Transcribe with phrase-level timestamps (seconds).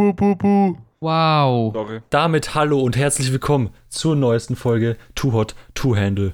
[0.00, 0.76] buh, buh, buh.
[1.00, 1.74] Wow.
[1.74, 2.00] Sorry.
[2.08, 6.32] Damit hallo und herzlich willkommen zur neuesten Folge Too Hot to Handle.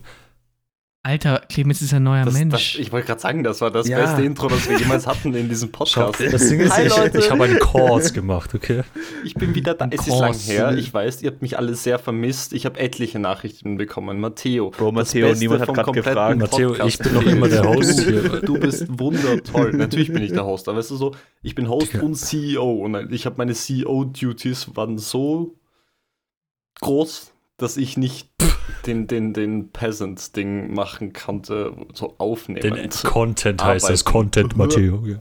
[1.07, 2.73] Alter, Clemens ist ein neuer Das, Mensch.
[2.73, 4.01] das, ich wollte gerade sagen, das war das Ja.
[4.01, 6.19] beste Intro, das wir jemals hatten in diesem Podcast.
[6.21, 8.83] das Ding ist, Hi, ich, ich habe einen Kurs gemacht, okay?
[9.25, 9.85] Ich bin wieder da.
[9.85, 10.49] Ein Es ist lang Kurs.
[10.49, 10.73] her.
[10.77, 12.53] Ich weiß, ihr habt mich alle sehr vermisst.
[12.55, 14.19] Ich habe etliche Nachrichten bekommen.
[14.19, 14.71] Matteo.
[14.71, 16.39] Bro, das Matteo, niemand hat kompletten gefragt.
[16.41, 18.41] Matteo, ich bin noch immer der Host hier.
[18.41, 19.73] Du bist wundertoll.
[19.75, 22.05] Natürlich bin ich der Host, aber weißt du so, ich bin Host Digga.
[22.05, 25.55] und CEO und ich habe meine CEO-Duties waren so
[26.81, 28.31] groß, dass ich nicht
[28.87, 32.61] den, den, den Peasant-Ding machen konnte, so aufnehmen.
[32.61, 34.05] Den Content heißt das.
[34.05, 35.03] Content Matteo.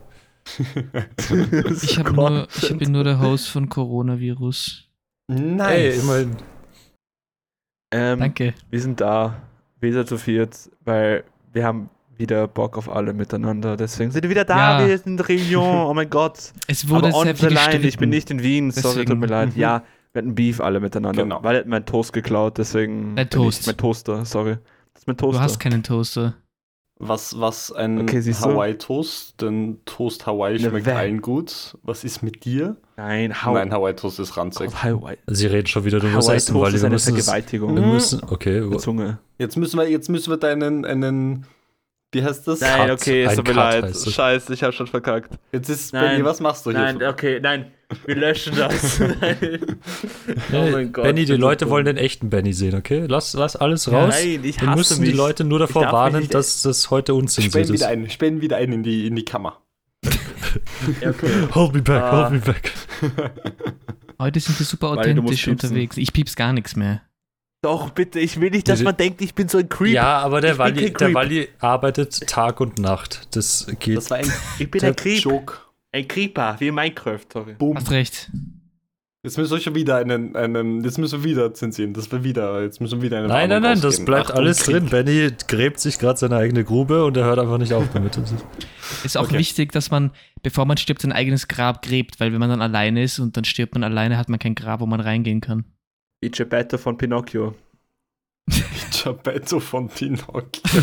[1.81, 4.87] Ich, hab nur, ich bin nur der Host von Coronavirus.
[5.27, 6.03] Nice.
[6.03, 6.37] Immerhin.
[7.91, 8.53] Ähm, Danke.
[8.69, 9.41] Wir sind da,
[9.79, 13.75] wieder zu viert, weil wir haben wieder Bock auf alle miteinander.
[13.75, 14.87] Deswegen sind wir wieder da, Ja.
[14.87, 15.87] wir sind in Region.
[15.87, 16.53] Oh mein Gott.
[16.67, 18.71] Es wurde Aber sehr viel line, ich bin nicht in Wien.
[18.71, 19.55] Sorry, tut mir leid.
[19.55, 19.61] Mhm.
[19.61, 19.83] Ja,
[20.15, 21.23] wir hatten Beef alle miteinander.
[21.23, 21.43] Genau.
[21.43, 23.15] Weil er hat meinen Toast geklaut, deswegen.
[23.15, 23.67] Dein bin Toast.
[23.67, 24.57] Mein Toaster, sorry.
[24.93, 25.41] Das ist mein Du Toaster.
[25.41, 26.35] hast keinen Toaster.
[26.97, 28.33] Was, was ein Okay, du?
[28.33, 31.77] Hawaii-Toast, denn Toast Hawaii schmeckt Wä- allen gut.
[31.83, 32.77] Was ist mit dir?
[32.95, 33.53] Nein, hau.
[33.55, 34.71] Nein, Hawaii-Toast ist ranzig.
[34.81, 35.17] Hawaii.
[35.27, 37.75] Sie reden schon wieder, du musst Hawaii essen, weil ist wir eine Vergewaltigung.
[37.75, 39.19] wir müssen, okay, Mit Zunge.
[39.37, 41.45] Jetzt müssen wir, jetzt müssen wir deinen, einen,
[42.15, 42.61] wie heißt das?
[42.61, 43.01] Nein, Cut.
[43.01, 43.95] okay, es Ein tut mir Cut leid.
[43.95, 45.37] Scheiße, ich hab schon verkackt.
[45.51, 46.09] Jetzt ist, Nein.
[46.11, 46.79] Benny, was machst du hier?
[46.79, 47.67] Nein, okay, nein.
[48.05, 48.99] Wir löschen das.
[50.51, 51.71] Oh mein Gott, Benny, die Leute dumm.
[51.73, 53.05] wollen den echten Benny sehen, okay?
[53.07, 54.15] Lass, lass alles raus.
[54.17, 55.11] Nein, ich wir hasse müssen mich.
[55.11, 57.71] die Leute nur davor warnen, nicht- dass das heute unzensiert ist.
[57.73, 59.61] wieder ein, spenn wieder ein in die, in die Kammer.
[60.03, 61.47] Okay.
[61.55, 62.23] Hold me back, Ah.
[62.29, 62.71] hold me back.
[64.19, 65.97] Heute sind wir super authentisch unterwegs.
[65.97, 67.01] Ich piep's gar nichts mehr.
[67.65, 69.93] Doch, bitte, ich will nicht, dass man denkt, ich bin so ein Creep.
[69.93, 71.13] Ja, aber der Walli, der.
[71.15, 73.27] Walli arbeitet Tag und Nacht.
[73.35, 73.97] Das geht.
[73.97, 75.23] Das war ein Ich bin ein Creep.
[75.23, 75.55] Joke.
[75.91, 77.53] Ein Creeper, wie in Minecraft, sorry.
[77.53, 77.75] Boom.
[77.77, 78.29] Hast recht.
[79.23, 81.93] Jetzt müssen wir schon wieder einen, einen, jetzt müssen wir wieder zensieren.
[81.95, 84.05] Das war wieder, jetzt müssen wir wieder einen nein, nein, nein, das rausgeben.
[84.05, 84.75] bleibt Achtung, alles Krieg.
[84.75, 84.89] drin.
[84.89, 88.15] Benny gräbt sich gerade seine eigene Grube und er hört einfach nicht auf damit.
[88.15, 88.45] Das ist-
[89.03, 89.39] Ist auch Okay.
[89.39, 90.11] wichtig, dass man,
[90.43, 93.45] bevor man stirbt, sein eigenes Grab gräbt, weil wenn man dann alleine ist und dann
[93.45, 95.65] stirbt man alleine, hat man kein Grab, wo man reingehen kann.
[96.21, 97.55] Geppetto von Pinocchio.
[99.03, 100.49] Geppetto von Pinocchio.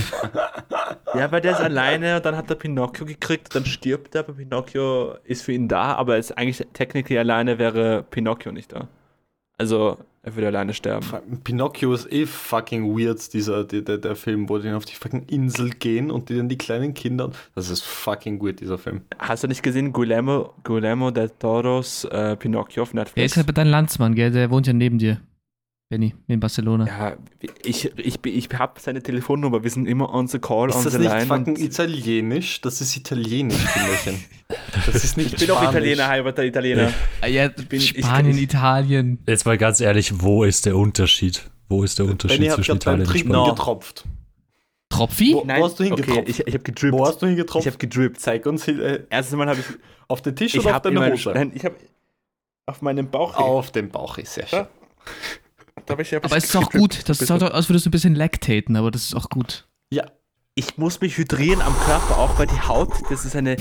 [1.14, 4.32] Ja, weil der ist alleine und dann hat er Pinocchio gekriegt, dann stirbt er, aber
[4.32, 8.88] Pinocchio ist für ihn da, aber ist eigentlich technically alleine wäre Pinocchio nicht da.
[9.58, 11.06] Also, er würde alleine sterben.
[11.44, 14.94] Pinocchio ist eh fucking weird, dieser, der, der, der Film, wo die dann auf die
[14.94, 17.30] fucking Insel gehen und die dann die kleinen Kinder.
[17.54, 19.02] Das ist fucking weird, dieser Film.
[19.18, 23.14] Hast du nicht gesehen, Guillermo, Guillermo del Toros äh, Pinocchio auf Netflix?
[23.34, 24.30] Der ist halt dein Landsmann, gell?
[24.30, 25.20] Der wohnt ja neben dir.
[25.92, 26.86] Benny, in Barcelona.
[26.86, 27.16] Ja,
[27.62, 30.94] ich, ich, ich habe seine Telefonnummer, wir sind immer on the call, Ist on das
[30.94, 31.26] the nicht line.
[31.26, 32.62] fucking und- italienisch?
[32.62, 34.24] Das ist italienisch, Kinderchen.
[34.86, 35.62] Das ist nicht ich bin auch.
[35.62, 36.94] Italiener, halber Italiener.
[37.20, 39.18] Ah, ja, bin- ich- Spanien, ich- Italien.
[39.26, 41.50] Jetzt mal ganz ehrlich, wo ist der Unterschied?
[41.68, 43.50] Wo ist der Unterschied Benny zwischen Italien und Spanien?
[43.50, 44.04] Getropft.
[44.88, 45.34] Tropfi?
[45.34, 46.20] Wo- hast du hingetropft?
[46.20, 46.94] Okay, ich, ich habe gedrippt.
[46.94, 47.66] Wo hast du ich hingetropft?
[47.66, 48.18] habe gedrippt.
[48.18, 49.66] Zeig uns äh, Erstens mal habe ich,
[50.08, 51.32] auf den Tisch ich oder auf deine Hose?
[51.34, 51.76] nein, ich habe
[52.64, 53.36] auf meinem Bauch.
[53.36, 54.60] Auf dem Bauch ist sehr schön.
[54.60, 54.68] Ja.
[55.86, 57.08] Da Aber es ist auch gut.
[57.08, 57.40] Das Bisschen.
[57.40, 59.66] schaut aus, würdest du ein bisschen lactaten, aber das ist auch gut.
[59.90, 60.04] Ja,
[60.54, 63.56] Ich muss mich hydrieren am Körper, auch weil die Haut, das ist eine,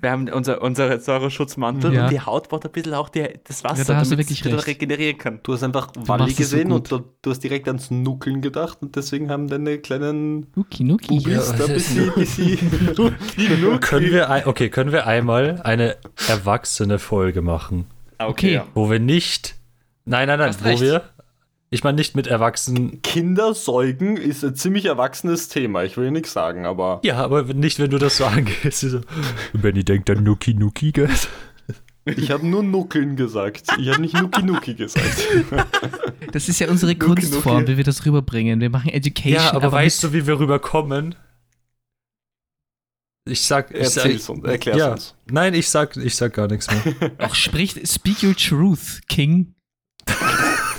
[0.00, 2.04] wir haben unser, unsere Säureschutzmantel Ja.
[2.04, 4.28] und die Haut braucht ein bisschen auch die, das Wasser, Ja, da hast du damit
[4.30, 5.38] wirklich es regenerieren kann.
[5.44, 6.90] du hast einfach Walli es so gesehen gut.
[6.92, 11.06] und du, du hast direkt ans Nuckeln gedacht und deswegen haben deine kleinen Nuki, Nuki.
[11.06, 12.56] Bubis da bis sie, bis sie
[13.80, 15.96] Können wir, ein, okay, können wir einmal eine
[16.28, 17.86] erwachsene Folge machen,
[18.18, 18.54] Ah, Okay.
[18.54, 18.66] ja.
[18.74, 19.54] wo wir nicht,
[20.04, 20.82] nein, nein, nein, wo recht.
[20.82, 21.02] wir,
[21.70, 25.82] ich meine nicht mit Erwachsenen, Kinder säugen ist ein ziemlich erwachsenes Thema.
[25.84, 28.80] Ich will nichts sagen, aber ja, aber nicht, wenn du das so angehst.
[28.80, 29.00] So,
[29.52, 31.10] Benny denkt dann Nuki Nuki, gell?
[32.04, 33.66] ich habe nur Nuckeln gesagt.
[33.78, 35.26] Ich habe nicht Nuki Nuki gesagt.
[36.32, 37.72] Das ist ja unsere Nuki, Kunstform, Nuki.
[37.72, 38.60] wie wir das rüberbringen.
[38.60, 39.34] Wir machen Education.
[39.34, 41.14] Ja, aber, weißt mit, du, wie wir rüberkommen?
[43.26, 45.14] Ich sag, ich sag, Erzähl's uns, erklär's ja, uns.
[45.30, 47.12] nein, ich sag, ich sag gar nichts mehr.
[47.18, 49.53] Ach, sprich, speak your truth, King.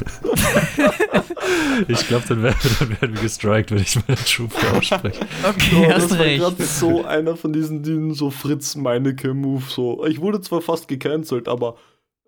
[1.87, 5.19] Ich glaube, dann, werden- dann werden wir gestrikt, wenn ich meine Truth ausspreche.
[5.47, 6.39] Okay, Oh, hast das war recht.
[6.41, 10.05] gerade so einer von diesen, diesen so Fritz Meinecke Move so.
[10.05, 11.75] Ich wurde zwar fast gecancelt, aber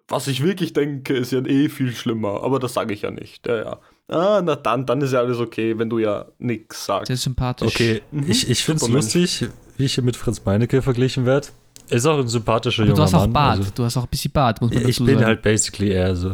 [0.07, 2.43] was ich wirklich denke, ist ja eh viel schlimmer.
[2.43, 3.45] Aber das sage ich ja nicht.
[3.47, 3.79] Ja, ja.
[4.09, 7.07] Ah, na dann, dann ist ja alles okay, wenn du ja nichts sagst.
[7.07, 7.67] Sehr sympathisch.
[7.73, 8.25] Okay, Mhm.
[8.29, 9.45] ich, ich finde es lustig,
[9.77, 11.47] wie ich hier mit Fritz Meinecke verglichen werde.
[11.89, 13.33] Ist auch ein sympathischer Aber du hast auch Mann.
[13.33, 13.57] Bart.
[13.59, 15.25] also- du hast auch ein bisschen Bart, muss man ich dazu bin sagen.
[15.25, 16.33] halt basically eher so.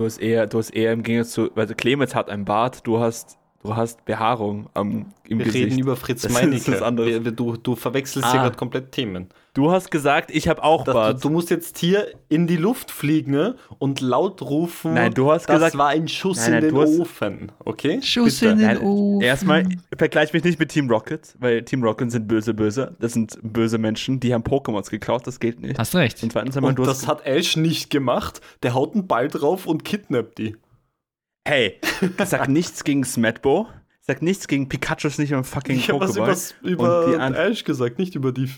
[0.00, 3.00] Du hast eher, du hast eher im Gegensatz zu, also Clemens hat einen Bart, du
[3.00, 5.66] hast, du hast Behaarung am, im Wir Gesicht.
[5.66, 6.82] reden über Fritz Das ist Meinecke.
[6.82, 7.10] anderes.
[7.10, 8.32] Wir- wir- Du, du verwechselst Ah.
[8.32, 9.28] hier gerade komplett Themen.
[9.52, 11.24] Du hast gesagt, ich habe auch Das, du, Bart.
[11.24, 14.94] du musst jetzt hier in die Luft fliegen ne, und laut rufen.
[14.94, 17.52] Nein, du hast das gesagt- war ein Schuss Nein, nein, in den du hast- Ofen.
[17.64, 18.00] Okay?
[18.00, 18.52] Schuss Bitte.
[18.52, 19.20] in den Nein, Ofen.
[19.22, 19.64] Erstmal
[19.98, 22.96] vergleich mich nicht mit Team Rocket, weil Team Rocket sind böse, böse.
[23.00, 25.78] Das sind böse Menschen, die haben Pokémons geklaut, das geht nicht.
[25.78, 26.22] Hast recht.
[26.22, 27.08] Und zweitens einmal, Und du das hast.
[27.08, 28.40] hat Ash nicht gemacht.
[28.62, 30.56] Der haut einen Ball drauf und kidnappt die.
[31.44, 31.80] Hey,
[32.24, 33.66] sag nichts gegen Smetbo.
[34.02, 36.22] Sag nichts gegen Pikachu, ist nicht mehr ein fucking Ich habe was Pokéball.
[36.28, 38.48] übers- Und die über an- Ash gesagt, nicht über die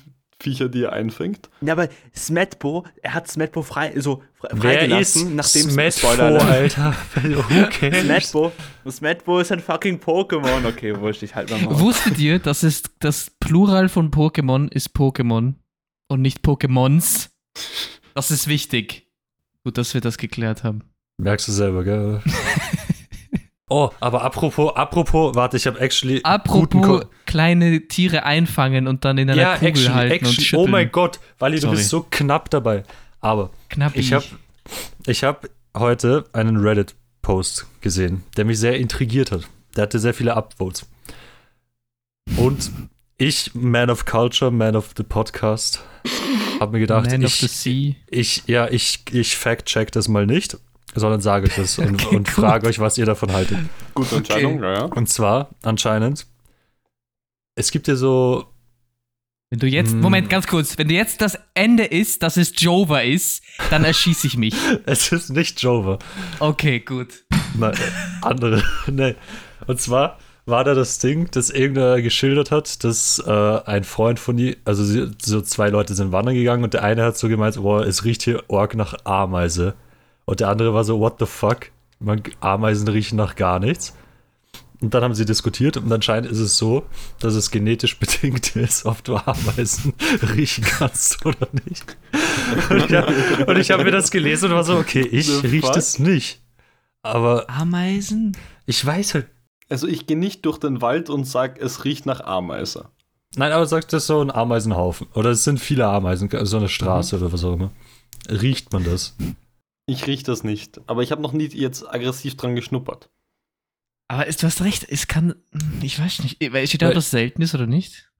[0.43, 1.49] Viecher, die er einfängt.
[1.61, 6.97] Ja, aber Smetbo, er hat Smetbo frei, so Wer ist freigelassen, nachdem Spoiler- Alter?
[7.71, 8.03] Cares?
[8.05, 8.53] Smetbo.
[8.91, 10.67] Smetbo ist ein fucking Pokémon.
[10.67, 11.79] Okay, wurscht, ich halt mal.
[11.81, 15.55] Wusstet ihr, dass es das Plural von Pokémon ist Pokémon
[16.09, 17.29] und nicht Pokémons?
[18.15, 19.07] Das ist wichtig.
[19.65, 20.83] Gut, dass wir das geklärt haben.
[21.19, 22.21] Merkst du selber, gell?
[23.75, 29.31] Oh, aber apropos, apropos, warte, ich habe actually Apropos kleine Tiere einfangen und dann in
[29.31, 30.69] einer ja, Kugel actually, halten und actually, schütteln.
[30.69, 31.77] oh mein Gott, Wally, du Sorry.
[31.77, 32.83] bist so knapp dabei.
[33.21, 34.27] Aber Knapp ich habe
[35.07, 39.49] ich hab heute einen Reddit-Post gesehen, der mich sehr intrigiert hat.
[39.75, 40.87] Der hatte sehr viele Upvotes.
[42.37, 42.71] Und
[43.17, 45.83] ich, Man of Culture, Man of the Podcast,
[46.61, 47.95] habe mir gedacht, Man of the ich, Sea.
[48.11, 50.59] ich, ja, ich, ich fact-check das mal nicht,
[50.95, 53.59] sondern sage das und, Okay, und frage euch, was ihr davon haltet.
[53.95, 54.85] Gute Entscheidung, naja.
[54.85, 56.27] Und zwar anscheinend,
[57.55, 58.47] es gibt ja so,
[59.51, 60.01] Wenn du jetzt, Hm.
[60.01, 64.27] Moment, ganz kurz, wenn du jetzt das Ende ist, dass es Jova ist, dann erschieße
[64.27, 64.55] ich mich.
[64.87, 65.99] es ist nicht Jover,
[66.39, 67.25] Okay, gut.
[67.59, 67.75] Nein,
[68.23, 68.63] andere.
[68.87, 69.15] nee.
[69.67, 74.39] Und zwar war da das Ding, dass irgendwer geschildert hat, dass äh, ein Freund von
[74.39, 77.57] ihr, also sie, so zwei Leute sind wandern gegangen und der eine hat so gemeint,
[77.57, 79.75] boah, es riecht hier arg nach Ameise.
[80.33, 81.67] Und der andere war so, what the fuck?
[81.99, 83.95] Man, Ameisen riechen nach gar nichts.
[84.81, 86.87] Und dann haben sie diskutiert und anscheinend ist es so,
[87.21, 89.93] dass es genetisch bedingt ist, ob du Ameisen
[90.35, 91.99] riechen kannst oder nicht.
[92.71, 93.07] Und, ja,
[93.47, 95.75] und ich habe mir das gelesen und war so, okay, ich The riech fuck?
[95.75, 96.41] das nicht.
[97.03, 98.35] Aber Ameisen?
[98.65, 99.27] ich weiß halt.
[99.69, 102.87] Also ich gehe nicht durch den Wald und sag, es riecht nach Ameise.
[103.37, 105.09] Nein, aber sagt das so ein Ameisenhaufen.
[105.13, 107.71] Oder es sind viele Ameisen, so eine Straße oder was auch immer.
[108.31, 109.15] Riecht man das?
[109.93, 110.81] Ich riech das nicht.
[110.87, 113.11] Aber ich habe noch nie jetzt aggressiv dran geschnuppert.
[114.09, 115.35] Aber ist, du hast recht, es kann.
[115.83, 116.39] Ich weiß nicht.
[116.53, 118.11] Weil Steht da, ob das selten ist oder nicht?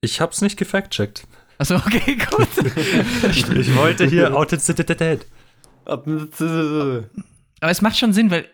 [0.00, 1.26] Ich hab's nicht gefact-checkt.
[1.58, 2.48] Also, okay, gut.
[3.30, 5.26] Ich, wollte hier Authentizität.
[5.84, 6.04] Aber
[7.60, 8.46] es macht schon Sinn, weil.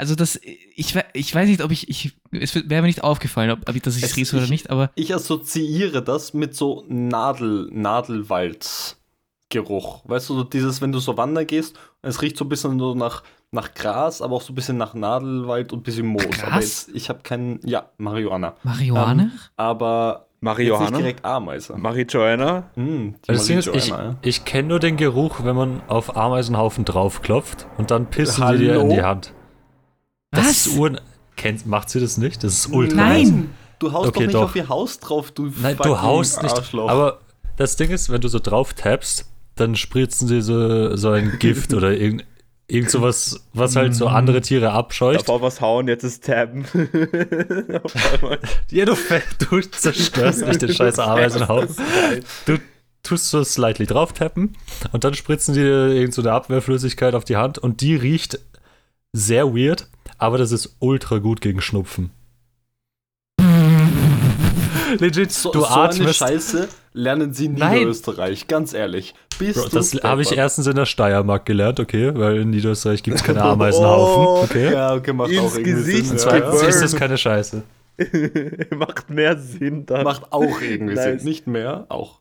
[0.00, 0.38] Also, das.
[0.42, 1.88] Ich, we- ich weiß nicht, ob ich.
[1.88, 4.50] ich es wäre mir nicht aufgefallen, ob, ob ich das ich Es- rieche oder ich-
[4.50, 4.92] nicht, aber.
[4.94, 7.68] Ich assoziiere das mit so Nadel,
[9.48, 10.02] Nadelwaldgeruch.
[10.04, 13.22] Weißt du, dieses, wenn du so wandern gehst, es riecht so ein bisschen so nach,
[13.50, 16.24] nach Gras, aber auch so ein bisschen nach Nadelwald und ein bisschen Moos.
[16.24, 16.44] Gras?
[16.44, 18.54] Aber jetzt, ich habe keinen, ja, Marihuana.
[18.62, 19.22] Marihuana?
[19.22, 20.98] Ähm, aber jetzt nicht Marihuana?
[20.98, 21.76] direkt Ameise.
[22.74, 24.16] Hm, die Ding ist, ich, Marihuana, ja.
[24.22, 28.72] ich kenne nur den Geruch, wenn man auf Ameisenhaufen draufklopft und dann pissen sie dir
[28.72, 28.82] Hallo?
[28.82, 29.32] in die Hand.
[30.30, 30.66] Das Was?
[30.66, 31.00] ist Ur
[31.36, 32.42] Kennt, macht sie das nicht?
[32.42, 33.54] Das ist ultra Nein.
[33.78, 34.42] Du haust Okay, doch nicht doch.
[34.42, 36.56] auf ihr Haus drauf, du Nein, du haust nicht.
[36.56, 36.90] Arschloch.
[36.90, 37.20] Aber
[37.56, 39.24] das Ding ist, wenn du so drauf tappst,
[39.60, 42.24] dann spritzen sie so, so ein Gift oder irgend,
[42.66, 44.14] irgend sowas, was halt so Mhm.
[44.14, 45.28] andere Tiere abscheucht.
[45.28, 46.64] Auch was hauen, jetzt ist Tabben.
[47.82, 48.38] Auf einmal.
[48.70, 48.94] Ja, du,
[49.50, 51.76] du zerstörst nicht den scheiß Ameisenhaus.
[52.46, 52.58] Du
[53.02, 54.54] tust so slightly drauf tappen
[54.92, 58.38] und dann spritzen die dir irgend so eine Abwehrflüssigkeit auf die Hand und die riecht
[59.12, 59.88] sehr weird,
[60.18, 62.10] aber das ist ultra gut gegen Schnupfen.
[64.98, 66.18] Legit, so, du so eine atmest.
[66.18, 67.78] Scheiße lernen sie in Nein.
[67.78, 69.14] Niederösterreich, ganz ehrlich.
[69.38, 73.02] Bist Bro, du das habe ich erstens in der Steiermark gelernt, okay, weil in Niederösterreich
[73.02, 74.26] gibt es keine Ameisenhaufen.
[74.26, 74.72] Oh, Okay.
[74.72, 76.10] Ja, okay, macht Ins auch irgendwie Gesicht Sinn.
[76.12, 76.68] Und zweitens ja.
[76.68, 77.62] ist das keine Scheiße.
[78.76, 80.04] Macht mehr Sinn dann.
[80.04, 81.20] Macht auch irgendwie Nice.
[81.20, 81.28] Sinn.
[81.28, 82.20] Nicht mehr, auch.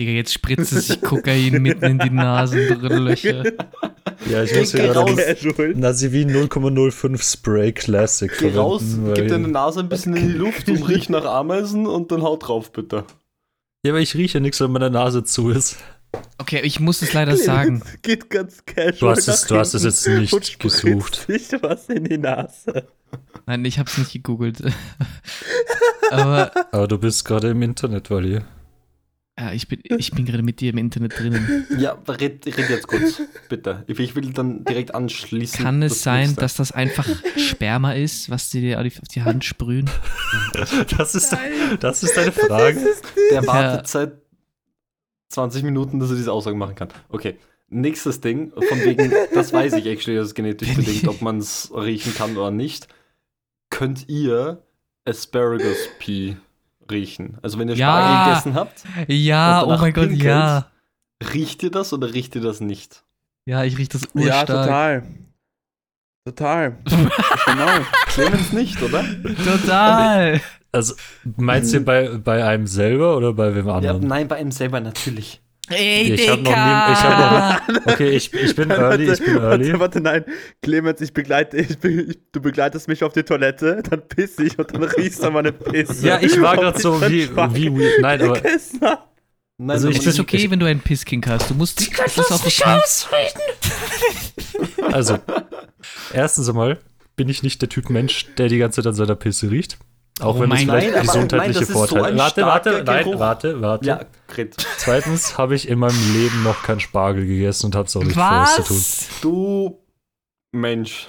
[0.00, 3.44] Digga, jetzt spritzt es sich Kokain mitten in die Nasenlöcher.
[4.30, 5.14] Ja, ich muss hier raus.
[5.16, 5.74] gerade Casual.
[5.74, 8.58] Nasivin 0,05 Spray Classic Geh verwenden.
[8.58, 8.82] raus,
[9.14, 12.46] gib deine Nase ein bisschen in die Luft und riech nach Ameisen und dann haut
[12.48, 13.04] drauf, bitte.
[13.84, 15.76] Ja, aber ich rieche nichts, wenn meine Nase zu ist.
[16.38, 17.82] Okay, ich muss es leider sagen.
[18.02, 18.92] Geht ganz casual.
[19.00, 21.24] Du hast es- nach du hast es jetzt nicht gesucht.
[21.26, 22.86] sich was in die Nase.
[23.46, 24.58] Nein, ich hab's nicht gegoogelt.
[26.10, 28.40] Aber Aber du bist gerade im Internet, Wally.
[29.38, 31.66] Ja, ich bin, ich bin gerade mit dir im Internet drinnen.
[31.78, 33.84] Ja, red, red jetzt kurz, bitte.
[33.86, 35.64] Ich ich will dann direkt anschließen.
[35.64, 36.40] Kann es das sein, nächste.
[36.40, 39.88] dass das einfach Sperma ist, was sie dir auf die- Hand sprühen?
[40.96, 41.34] Das ist,
[41.80, 42.78] das ist deine Frage.
[43.30, 43.86] Der wartet Ja.
[43.86, 44.12] seit
[45.30, 46.88] 20 Minuten, dass er diese Aussage machen kann.
[47.08, 47.36] Okay.
[47.68, 51.70] Nächstes Ding, von wegen, das weiß ich actually, das ist genetisch bedingt, ob man es
[51.74, 52.86] riechen kann oder nicht.
[53.70, 54.62] Könnt ihr
[55.06, 56.36] Asparagus Pea
[56.92, 57.38] riechen.
[57.42, 57.88] Also wenn ihr Ja.
[57.98, 60.22] Spargel gegessen habt, Ja, oh mein Gott, pinkelt.
[60.22, 60.66] ja.
[61.32, 63.02] riecht ihr das oder riecht ihr das nicht?
[63.46, 64.46] Ja, ich rieche das Ja, urstark.
[64.46, 65.02] total.
[66.24, 66.78] Total.
[67.46, 67.66] Genau.
[68.06, 69.04] Clemens nicht, oder?
[69.44, 70.40] Total.
[70.70, 70.94] Also,
[71.36, 74.06] meinst du bei, bei einem selber oder bei wem Ja, anderen?
[74.06, 75.41] nein, bei einem selber natürlich.
[75.68, 79.66] Ey, Ich hab noch nie- ich hab Okay, ich, ich bin early, ich bin early.
[79.68, 80.24] Warte, warte, nein.
[80.60, 84.58] Clemens, ich begleite, ich, be- ich, du begleitest mich auf die Toilette, dann piss ich
[84.58, 86.06] und dann riechst du meine Pisse.
[86.06, 88.00] Ja, ich war gerade so wie, wie weird.
[88.00, 88.40] Nein, aber.
[89.58, 91.48] Nein, Also ich Es ist bin- okay, ich- wenn du einen Pisskink hast.
[91.48, 92.80] Du musst das ist auch okay.
[94.90, 95.18] Also,
[96.12, 96.78] erstens einmal
[97.16, 99.78] bin ich nicht der Typ Mensch, der die ganze Zeit an seiner Pisse riecht.
[100.22, 100.86] Auch Oh wenn es vielleicht.
[100.90, 103.18] Nein, aber- gesundheitliche so Vorteile ein Warte, warte, nein, Geruch.
[103.18, 103.86] warte, warte.
[103.86, 104.56] Ja, Gret.
[104.78, 108.14] Zweitens habe ich in meinem Leben noch keinen Spargel gegessen und habe es auch nicht
[108.14, 108.76] vor, es zu tun.
[108.76, 109.08] Was?
[109.20, 109.78] Du
[110.52, 111.08] Mensch.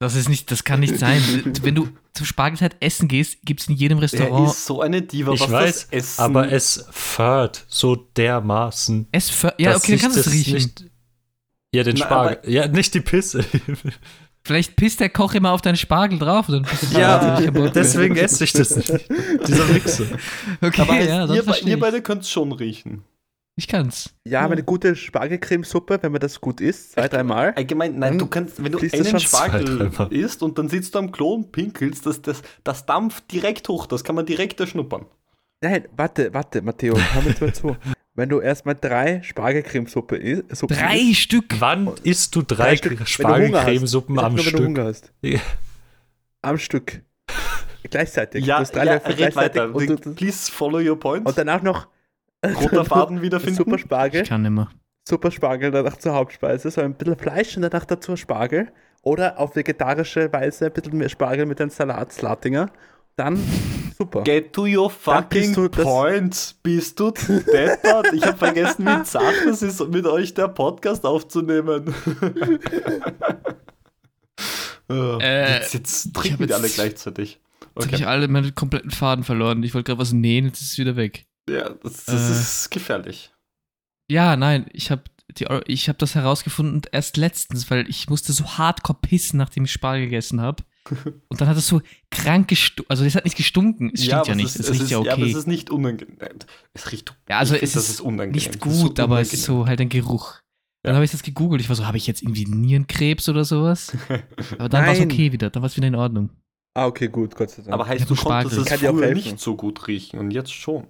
[0.00, 1.20] Das ist nicht, das kann nicht sein.
[1.62, 4.48] Wenn du zum Spargelzeit essen gehst, gibt es in jedem Er Restaurant.
[4.50, 6.20] ist so eine Diva, Ich was weiß, das Essen.
[6.22, 9.08] aber es fährt so dermaßen.
[9.10, 10.54] Es für, ja, okay, dann kannst du es das riechen.
[10.54, 10.84] Nicht,
[11.74, 12.38] ja, den Spargel.
[12.50, 13.44] Ja, nicht die Pisse.
[14.48, 16.48] Vielleicht pisst der Koch immer auf deinen Spargel drauf.
[16.48, 17.38] Und dann ja,
[17.68, 18.88] deswegen esse ich das nicht.
[19.46, 20.06] Dieser Wichser.
[20.62, 23.04] Okay, aber ja, ihr, ihr beide könnt es schon riechen.
[23.56, 24.14] Ich kann's.
[24.24, 27.52] Ja, aber eine gute Spargelcremesuppe, wenn man das gut isst, zwei, dreimal.
[27.56, 31.00] Allgemein, nein, Hm, du kannst, wenn du einen zwei, Spargel isst und dann sitzt du
[31.00, 35.04] am Klo und pinkelst, das, das, das dampft direkt hoch, das kann man direkt erschnuppern.
[35.60, 37.76] Nein, warte, warte, Matteo, hör mir mal zu.
[38.18, 41.60] Wenn du erstmal drei Spargelcremesuppe isst, Drei isst, Stück.
[41.60, 43.10] Wann isst du drei, Stück, hast.
[43.10, 44.66] Spargelcremesuppen am nur, wenn du Stück?
[44.66, 45.12] Hunger hast.
[45.22, 45.38] Ja.
[46.42, 47.02] Am Stück.
[47.88, 48.44] Gleichzeitig.
[48.44, 49.72] Ja, du hast drei ja Löffel red gleichzeitig weiter.
[49.72, 51.26] und, du, Please follow your point.
[51.26, 51.86] und danach noch
[52.44, 53.54] Roter Faden wiederfinden.
[53.54, 54.22] Super Spargel.
[54.22, 54.68] Ich kann nimmer.
[55.08, 58.72] Super Spargel danach zur Hauptspeise, so ein bisschen Fleisch und danach dazu Spargel.
[59.02, 62.68] Oder auf vegetarische Weise ein bisschen mehr Spargel mit einem Salat, Slatinger.
[63.18, 63.36] Dann
[63.98, 64.22] super.
[64.22, 66.54] Get to your fucking bist du das- point.
[66.62, 68.12] Bist du deppert?
[68.14, 71.92] Ich habe vergessen, wie zart es ist, mit euch der Podcast aufzunehmen.
[74.90, 77.40] Äh, jetzt jetzt ich trinken wir alle gleichzeitig.
[77.60, 77.96] Jetzt habe Okay.
[77.96, 79.62] ich alle meine kompletten Faden verloren.
[79.62, 81.26] Ich wollte gerade was nähen, jetzt ist es wieder weg.
[81.48, 82.32] Ja, das, das Äh.
[82.40, 83.30] ist gefährlich.
[84.10, 85.02] Ja, nein, ich habe
[85.66, 90.04] ich hab das herausgefunden erst letztens, weil ich musste so hardcore pissen, nachdem ich Spargel
[90.06, 90.64] gegessen habe.
[91.28, 91.80] Und dann hat es so
[92.10, 92.90] krank gestunken.
[92.90, 94.98] Also es hat nicht gestunken, es stinkt ja, aber nicht, ist- es riecht ist, ja
[94.98, 95.30] aber es okay.
[95.32, 96.16] ist nicht unangenehm.
[96.74, 97.14] Es riecht.
[97.28, 98.32] Ja, also es ist unangenehm.
[98.32, 100.40] nicht ist gut, so aber es ist so halt ein Geruch.
[100.82, 100.96] Dann Ja.
[100.96, 101.60] habe ich das gegoogelt.
[101.60, 103.92] Ich war so, habe ich jetzt irgendwie Nierenkrebs oder sowas?
[104.58, 105.10] Aber dann war es Nein.
[105.10, 105.50] okay wieder.
[105.50, 106.30] Dann war es wieder in Ordnung.
[106.74, 107.74] Ah, okay, gut, Gott sei Dank.
[107.74, 110.52] Aber heißt, Ja, du konntest es Kann auch früher nicht so gut riechen und jetzt
[110.52, 110.86] schon.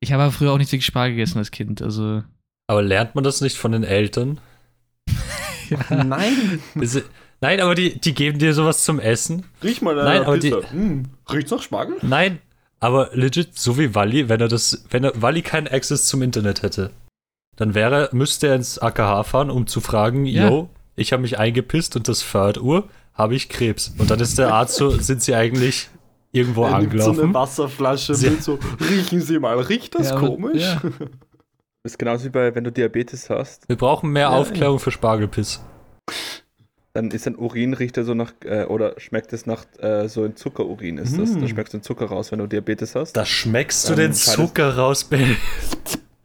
[0.00, 1.80] Ich habe aber früher auch nicht wirklich Spargel gegessen als Kind.
[1.82, 2.24] Also.
[2.66, 4.40] Aber lernt man das nicht von den Eltern?
[5.90, 7.04] Nein, Ist-
[7.40, 9.44] Nein, aber die, die geben dir sowas zum Essen.
[9.62, 10.70] riech mal Nein, deine aber die- Pizza.
[10.72, 11.96] Hm, riecht's nach Spargel?
[12.02, 12.38] Nein,
[12.80, 16.62] aber legit, so wie Wally, wenn er das, wenn er Wally keinen Access zum Internet
[16.62, 16.90] hätte,
[17.56, 20.48] dann wäre, müsste er ins AKH fahren, um zu fragen, Ja.
[20.48, 23.94] yo, ich habe mich eingepisst und das Förderuhr, habe ich Krebs.
[23.98, 25.88] Und dann ist der Arzt so, sind sie eigentlich
[26.32, 27.34] irgendwo Er nimmt so eine angelaufen?
[27.34, 28.58] Wasserflasche Sie- mit so,
[28.90, 30.62] riechen Sie mal, riecht das Ja, aber- komisch?
[30.62, 30.80] ja.
[31.84, 34.90] Das ist genauso wie bei, wenn du Diabetes hast, Wir brauchen mehr Ja, Aufklärung für
[34.90, 35.60] Spargelpiss.
[36.98, 40.24] Dann ist ein Urin, riecht er so nach, äh, oder schmeckt es nach äh, so
[40.24, 41.30] ein Zuckerurin ist das.
[41.30, 41.40] Mm.
[41.40, 43.12] Da schmeckst du den Zucker raus, wenn du Diabetes hast.
[43.12, 44.12] Da schmeckst du Ähm, den.
[44.12, 45.36] Zucker raus, Ben.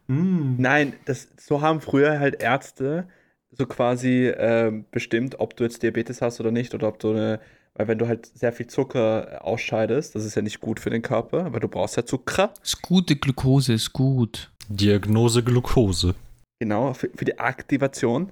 [0.07, 0.55] Hm.
[0.57, 3.07] Nein, das, so haben früher halt Ärzte
[3.51, 7.39] so quasi ähm, bestimmt, ob du jetzt Diabetes hast oder nicht, oder ob du eine,
[7.75, 11.03] weil wenn du halt sehr viel Zucker ausscheidest, das ist ja nicht gut für den
[11.03, 12.51] Körper, aber du brauchst ja Zucker.
[12.63, 14.51] Ist gute Glukose, ist gut.
[14.69, 16.15] Diagnose Glucose.
[16.59, 18.31] Genau, für, für die Aktivation.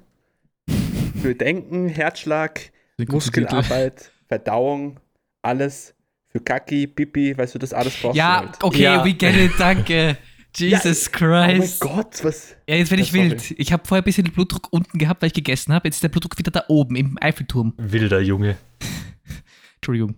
[1.22, 2.72] Für Denken, Herzschlag.
[3.08, 5.00] Muskelarbeit, Verdauung,
[5.42, 5.94] alles.
[6.30, 8.64] Für Kaki, Pipi, weißt du, das alles brauchst du Ja, halt.
[8.64, 9.04] okay, Ja.
[9.06, 10.18] we get it, danke.
[10.56, 11.80] Jesus Oh mein Christ.
[11.82, 12.56] Gott, was?
[12.68, 13.32] Ja, jetzt werde ich Ja, sorry.
[13.32, 13.52] wild.
[13.60, 15.88] Ich habe vorher ein bisschen den Blutdruck unten gehabt, weil ich gegessen habe.
[15.88, 17.74] Jetzt ist der Blutdruck wieder da oben im Eiffelturm.
[17.78, 18.58] Wilder Junge.
[19.76, 20.16] Entschuldigung.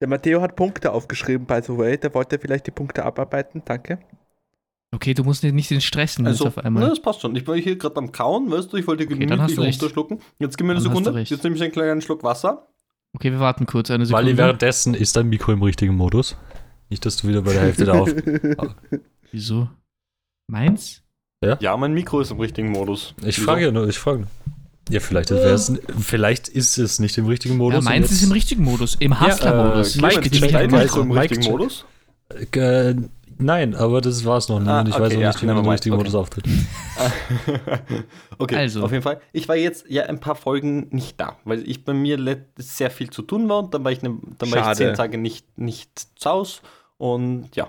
[0.00, 1.96] Der Matteo hat Punkte aufgeschrieben, by the way.
[1.96, 3.98] Der wollte vielleicht die Punkte abarbeiten, danke.
[4.94, 6.88] Okay, du musst nicht den stressen Also, jetzt auf na, einmal.
[6.88, 7.34] das passt schon.
[7.36, 10.20] Ich war hier gerade am Kauen, weißt du, ich wollte Okay, gemütlich runterschlucken.
[10.38, 11.20] Jetzt gib mir eine Dann Sekunde.
[11.20, 12.68] Jetzt nehme ich einen kleinen Schluck Wasser.
[13.14, 14.26] Okay, wir warten kurz eine Sekunde.
[14.26, 16.36] Wally, währenddessen ist dein Mikro im richtigen Modus.
[16.88, 18.08] Nicht, dass du wieder bei der Hälfte da auf.
[19.32, 19.68] Wieso?
[20.48, 21.02] Meins?
[21.60, 23.14] Ja, mein Mikro ist im richtigen Modus.
[23.20, 23.42] Ich Wieso?
[23.42, 24.28] frage ja nur, ich frage nur.
[24.88, 27.84] Ja, vielleicht, wär's, vielleicht ist es nicht im richtigen Modus.
[27.84, 28.94] ja, meins ist im richtigen Modus.
[29.00, 29.96] Im Äh, Hustler-Modus.
[29.96, 31.50] Mike, ist dein Mike, im Mike, richtigen check.
[31.50, 31.84] Modus?
[32.38, 32.94] jetzt- äh,
[33.38, 35.46] Nein, aber das war's noch nie Ah, und ich okay, weiß auch ja, nicht, wie
[35.46, 36.04] man im richtigen okay.
[36.04, 36.44] Modus auftritt.
[38.38, 38.82] okay, Also.
[38.82, 39.20] auf jeden Fall.
[39.32, 42.18] Ich war jetzt ja ein paar Folgen nicht da, weil ich bei mir
[42.56, 45.18] sehr viel zu tun war und dann war ich, ne, dann war ich zehn Tage
[45.18, 46.60] nicht, nicht zu Hause
[46.98, 47.68] Und ja.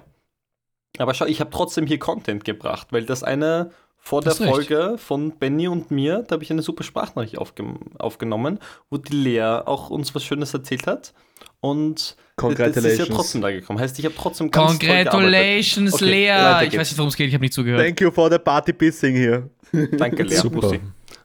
[0.97, 4.51] Aber schau, ich habe trotzdem hier Content gebracht, weil das eine vor der Hast recht.
[4.51, 7.65] Folge von Benny und mir, da habe ich eine super Sprachnachricht aufge
[7.99, 8.59] aufgenommen,
[8.89, 11.13] wo die Lea auch uns was Schönes erzählt hat.
[11.59, 13.09] Und das ist ja Congratulations.
[13.15, 13.79] trotzdem da gekommen.
[13.79, 14.79] Heißt, ich habe trotzdem ganz.
[14.79, 16.27] Congratulations, Okay, Lea.
[16.29, 17.81] weiter Ich weiß nicht, worum es geht, ich habe nicht zugehört.
[17.83, 19.49] Thank you for the party pissing here.
[19.91, 20.35] Danke, Lea.
[20.35, 20.73] Super.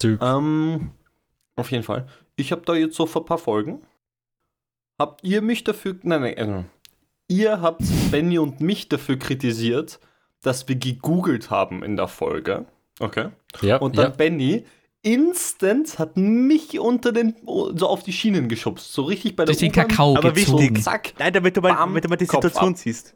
[0.02, 0.90] Ähm,
[1.56, 2.06] auf jeden Fall.
[2.36, 3.82] Ich habe da jetzt so vor ein paar Folgen.
[4.98, 5.96] Habt ihr mich dafür.
[6.02, 6.62] Nein, nein, äh,
[7.28, 10.00] ihr habt Benny und mich dafür kritisiert,
[10.40, 12.64] dass wir gegoogelt haben in der Folge.
[13.00, 13.28] Okay.
[13.60, 14.16] Ja, Und dann ja.
[14.16, 14.64] Benny
[15.02, 17.34] instant hat mich unter den.
[17.44, 18.92] so auf die Schienen geschubst.
[18.92, 19.72] So richtig bei der Durch den.
[19.72, 20.62] Kakao Aber gezogen.
[20.62, 20.82] wichtig.
[20.84, 21.14] Zack.
[21.18, 22.78] Nein, damit du mal, Bam, damit du mal die Kopf Situation ab.
[22.78, 23.14] siehst.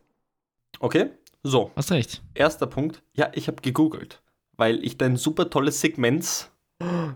[0.80, 1.10] Okay.
[1.42, 1.70] So.
[1.76, 2.22] Hast recht.
[2.34, 3.02] Erster Punkt.
[3.14, 4.20] Ja, ich habe gegoogelt,
[4.56, 6.50] weil ich da ein super tolles Segment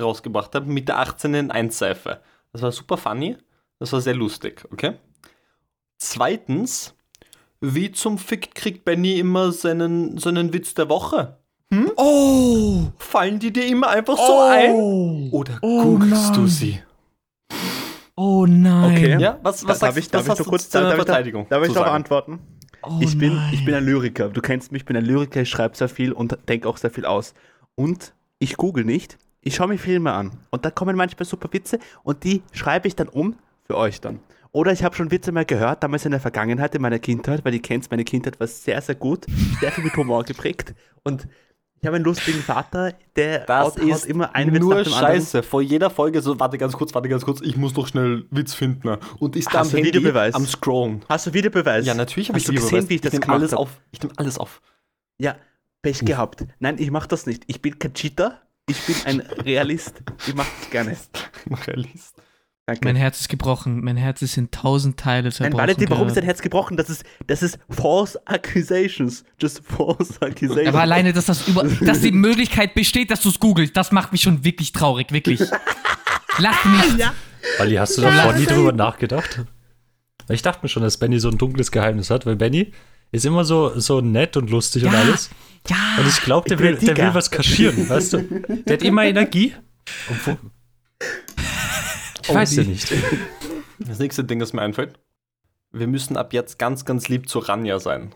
[0.00, 2.20] rausgebracht habe mit der 18 in 1 Seife.
[2.52, 3.36] Das war super funny.
[3.78, 4.94] Das war sehr lustig, okay?
[5.98, 6.94] Zweitens,
[7.60, 11.38] wie zum Fick kriegt Benny immer seinen, seinen Witz der Woche?
[11.96, 12.88] Oh!
[12.98, 15.30] Fallen die dir immer einfach so ein?
[15.30, 16.82] Oder Oh googelst du sie?
[18.16, 18.92] Oh nein.
[18.92, 19.18] Okay.
[19.20, 20.94] Ja, was, was darf sagst ich, du, darf was ich hast noch kurz zu darf
[20.94, 21.90] Verteidigung darf ich sagen?
[21.90, 22.40] antworten?
[22.82, 23.54] Oh ich, bin, nein.
[23.54, 24.28] ich bin ein Lyriker.
[24.28, 26.90] Du kennst mich, ich bin ein Lyriker, ich schreibe sehr viel und denke auch sehr
[26.90, 27.34] viel aus.
[27.76, 30.32] Und ich google nicht, ich schaue mir Filme an.
[30.50, 34.20] Und da kommen manchmal super Witze und die schreibe ich dann um für euch dann.
[34.52, 37.54] Oder ich habe schon Witze mal gehört, damals in der Vergangenheit, in meiner Kindheit, weil
[37.54, 39.26] ihr kennt, meine Kindheit war sehr, sehr gut,
[39.60, 40.74] sehr viel mit Humor geprägt.
[41.04, 41.28] Und
[41.80, 45.00] ich habe einen lustigen Vater, der Das ist immer einen Witz nur dem anderen.
[45.00, 45.42] Scheiße.
[45.42, 48.52] Vor jeder Folge so, warte ganz kurz, warte ganz kurz, ich muss noch schnell Witz
[48.52, 48.98] finden.
[49.18, 50.34] Und ist da am Handy Videobeweis?
[50.34, 51.02] am Scrollen.
[51.08, 51.86] Hast du Videobeweis?
[51.86, 53.60] Ja, natürlich habe ich du gesehen, wie ich das nehm gemacht alles hab?
[53.60, 53.80] auf.
[53.92, 54.60] Ich nehme alles auf.
[55.18, 55.36] Ja,
[55.82, 56.44] Pech gehabt.
[56.58, 57.44] Nein, ich mach das nicht.
[57.46, 58.42] Ich bin kein Cheater.
[58.68, 60.02] Ich bin ein Realist.
[60.26, 60.96] Ich mach das gerne.
[61.66, 62.19] Realist.
[62.70, 62.84] Danke.
[62.84, 63.82] Mein Herz ist gebrochen.
[63.82, 65.60] Mein Herz ist in tausend Teile Nein, zerbrochen.
[65.62, 66.24] Valentin, warum ist dein.
[66.24, 66.76] Herz gebrochen?
[66.76, 69.24] Das ist, das ist false accusations.
[69.40, 70.68] Just false accusations.
[70.68, 74.12] Aber alleine, dass das über, dass die Möglichkeit besteht, dass du es googelst, das macht
[74.12, 75.40] mich schon wirklich traurig, wirklich.
[76.38, 77.10] Lach nicht.
[77.58, 79.44] Wally, hast du davor nie drüber nachgedacht?
[80.28, 82.72] Ich dachte mir schon, dass Benny so ein dunkles Geheimnis hat, weil Benny
[83.10, 85.00] ist immer so, so nett und lustig und Ja.
[85.00, 85.30] alles.
[85.68, 85.76] Ja.
[85.98, 88.18] Und ich glaube, der, will, der will was kaschieren, weißt du?
[88.66, 89.54] Der hat immer Energie.
[90.08, 90.38] Obwohl,
[92.30, 92.92] ich weiß ja nicht.
[93.82, 94.98] Das nächste Ding, das mir einfällt.
[95.72, 98.12] Wir müssen ab jetzt ganz, ganz lieb zu Ranja sein.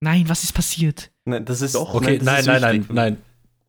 [0.00, 1.10] Nein, was ist passiert?
[1.26, 1.74] Nein, das ist.
[1.74, 1.92] Doch.
[1.94, 3.16] Okay, das nein, ist nein, nein, nein.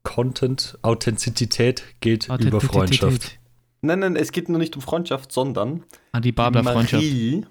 [0.04, 2.62] Content, Authentizität geht über.
[2.62, 3.38] Freundschaft.
[3.82, 7.04] Nein, nein, es geht nur nicht um Freundschaft, sondern Ah, die Babler-Freundschaft.
[7.04, 7.46] Marie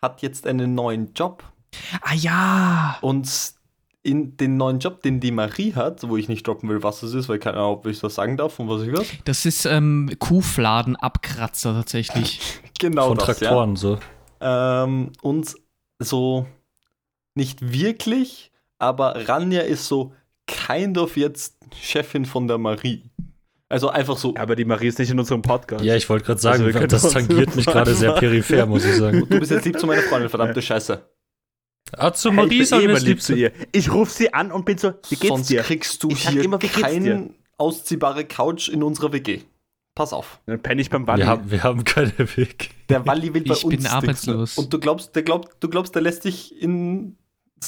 [0.00, 1.42] hat jetzt einen neuen Job.
[2.02, 2.98] Ah ja.
[3.00, 3.28] Und
[4.02, 7.14] in den neuen Job, den die Marie hat, wo ich nicht droppen will, was es
[7.14, 9.06] ist, weil keine Ahnung, ob ich das sagen darf und was ich was.
[9.24, 12.40] Das ist ähm, Kuhfladen-Abkratzer tatsächlich.
[12.80, 14.00] Genau Von das, Traktoren, so.
[14.40, 14.82] ja.
[14.82, 15.54] Ähm, und
[16.00, 16.46] so
[17.36, 20.12] nicht wirklich, aber Ranja ist so
[20.48, 23.04] kind of jetzt Chefin von der Marie.
[23.68, 25.84] Also einfach so, Aber die Marie ist nicht in unserem Podcast.
[25.84, 28.84] Ja, ich wollte gerade sagen, Also wir können das tangiert mich gerade sehr peripher, muss
[28.84, 29.26] ich sagen.
[29.30, 31.02] du bist jetzt lieb zu meiner Freundin, verdammte Scheiße.
[31.96, 33.52] Ah, zu Hey, Marie ich bin sollen eh lieb zu ihr.
[33.72, 35.62] Ich rufe sie an und bin so, wie geht's Sonst dir?
[35.62, 37.30] kriegst du Ich hier immer, keine dir?
[37.58, 39.40] ausziehbare Couch in unserer WG.
[39.94, 40.40] Pass auf.
[40.46, 41.20] Dann penne ich beim Walli.
[41.22, 42.70] Wir haben, wir haben keine Weg.
[42.88, 44.56] Der Walli will bei Ich uns bin Dings, arbeitslos.
[44.56, 47.18] Und du glaubst, der glaubt, du glaubst, der lässt dich in,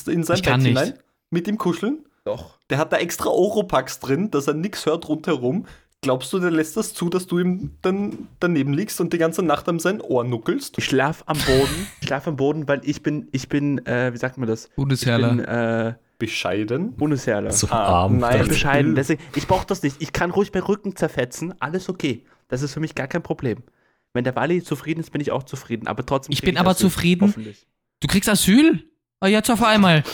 [0.06, 0.82] in sein Ich kann Bett nicht.
[0.82, 0.98] hinein
[1.30, 2.06] mit ihm kuscheln.
[2.24, 2.58] Doch.
[2.70, 5.66] Der hat da extra Oropax drin, dass er nichts hört rundherum.
[6.04, 9.42] Glaubst du, der lässt das zu, dass du ihm dann daneben liegst und die ganze
[9.42, 10.78] Nacht an sein Ohr nuckelst?
[10.78, 11.86] Ich schlaf am Boden.
[12.00, 14.66] Ich schlaf am Boden, weil ich bin, ich bin, äh, wie sagt man das?
[14.66, 15.28] Ich Bundesherrler.
[15.30, 16.92] bin, äh, Bescheiden.
[16.92, 17.50] Bundesherrler.
[17.52, 18.18] So Ah, arm.
[18.18, 18.42] nein.
[18.42, 18.94] Ich bescheiden.
[18.94, 19.96] Deswegen, ich brauche das nicht.
[20.00, 21.54] Ich kann ruhig meinen Rücken zerfetzen.
[21.60, 22.24] Alles okay.
[22.48, 23.62] Das ist für mich gar kein Problem.
[24.12, 25.88] Wenn der Wally zufrieden ist, bin ich auch zufrieden.
[25.88, 26.32] Aber trotzdem.
[26.32, 26.86] Ich bin aber Asyl.
[26.86, 27.22] zufrieden.
[27.28, 27.66] Hoffentlich.
[28.00, 28.84] Du kriegst Asyl?
[29.20, 30.04] Ah, jetzt auf einmal.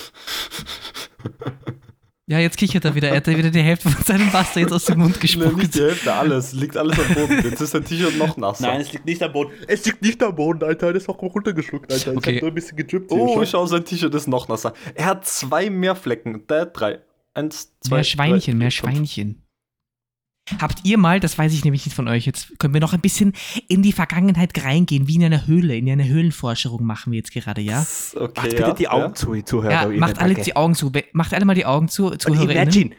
[2.31, 3.09] Ja, jetzt kichert er wieder.
[3.09, 5.75] Er hat wieder die Hälfte von seinem Wasser jetzt aus dem Mund Nein, nicht gespuckt.
[5.75, 6.53] die Hälfte, alles.
[6.53, 7.41] Liegt alles am Boden.
[7.43, 8.69] Jetzt ist sein T-Shirt noch nasser.
[8.69, 9.51] Nein, es liegt nicht am Boden.
[9.67, 10.93] Es liegt nicht am Boden, Alter.
[10.93, 12.13] Das ist auch runtergeschluckt, Alter.
[12.13, 12.35] Ich Okay.
[12.37, 13.47] hab nur ein bisschen gedrippt Oh, hier.
[13.47, 14.75] schau, sein T-Shirt ist noch nasser.
[14.95, 16.47] Er hat zwei mehr Flecken.
[16.47, 17.01] Der hat drei.
[17.35, 17.97] Eins, zwei.
[17.97, 18.71] Mehr Schweinchen, drei, mehr.
[18.71, 19.43] Schweinchen.
[20.61, 23.01] Habt ihr mal, das weiß ich nämlich nicht von euch, jetzt können wir noch ein
[23.01, 23.33] bisschen
[23.69, 27.61] in die Vergangenheit reingehen, wie in einer Höhle, in einer Höhlenforschung machen wir jetzt gerade,
[27.61, 27.87] ja?
[28.15, 29.15] Okay, Macht bitte ja, die Augen ja.
[29.15, 29.93] zu, Zuhörer.
[29.93, 30.43] Ja, macht alle danke.
[30.45, 30.91] die Augen zu.
[31.13, 32.57] Macht alle mal die Augen zu, Und ZuhörerInnen.
[32.63, 32.91] imagine,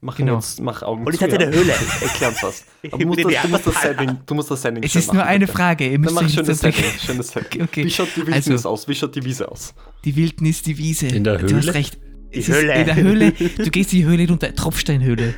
[0.00, 0.34] Mach Genau.
[0.34, 1.46] jetzt, mach Augen Und ich zu, hatte ja.
[1.48, 1.72] eine Höhle.
[2.02, 2.64] Erklär uns was.
[2.82, 3.80] Du musst, das, du, musst das.
[3.82, 5.52] Setting, du musst das Setting Es ist nur machen, eine bitte.
[5.56, 5.84] Frage.
[5.86, 6.84] Ihr Dann müsst mach euch schönes Setting.
[7.06, 7.62] Schönes Setting.
[7.64, 7.84] Okay.
[7.86, 8.86] Wie schaut die Wildnis Also- aus?
[8.86, 9.74] Wie schaut die Wiese aus?
[10.04, 11.06] Die Wildnis, die Wiese.
[11.06, 11.56] In der Du Höhle?
[11.56, 11.98] hast recht.
[12.34, 12.74] Die Es ist Höhle.
[12.74, 13.32] In der Höhle.
[13.56, 15.34] Du gehst in die Höhle runter, Tropfsteinhöhle.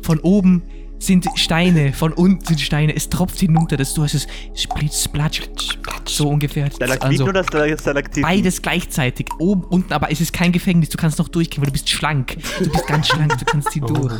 [0.00, 0.62] Von oben
[0.98, 5.42] sind Steine, von unten sind Steine, es tropft hinunter, dass du hast es splitz, splatsch,
[6.06, 6.70] so ungefähr.
[6.70, 8.22] Stalagmiten Also, oder Stal- Stalaktiten?
[8.22, 11.72] beides gleichzeitig, oben, unten, aber es ist kein Gefängnis, du kannst noch durchgehen, weil du
[11.72, 12.36] bist schlank.
[12.58, 14.14] Du bist ganz schlank, du kannst hier durch.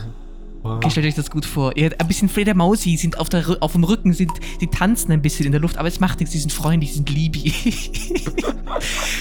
[0.62, 1.76] Okay, stellt euch das gut vor.
[1.76, 5.46] Ihr ein bisschen Fledermausi sind auf, der, auf dem Rücken, sind, die tanzen ein bisschen
[5.46, 8.10] in der Luft, aber es macht nichts, die sind freundlich, die sind liebig.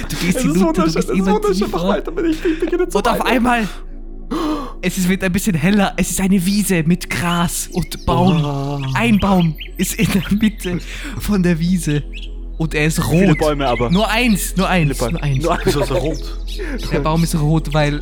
[0.09, 3.67] du gehst ist hinunter, du bist immer Und auf einmal,
[4.85, 8.43] es wird ein bisschen heller, es ist eine Wiese mit Gras und Baum.
[8.43, 8.85] Oh.
[8.93, 10.79] Ein Baum ist in der Mitte
[11.19, 12.03] von der Wiese
[12.57, 13.39] und er ist Viele rot.
[13.39, 13.89] Bäume aber.
[13.89, 15.13] Nur eins, nur eins, Bäume.
[15.13, 15.43] nur eins.
[15.43, 16.37] Nur Wieso ist rot?
[16.91, 17.99] Der Baum ist rot, weil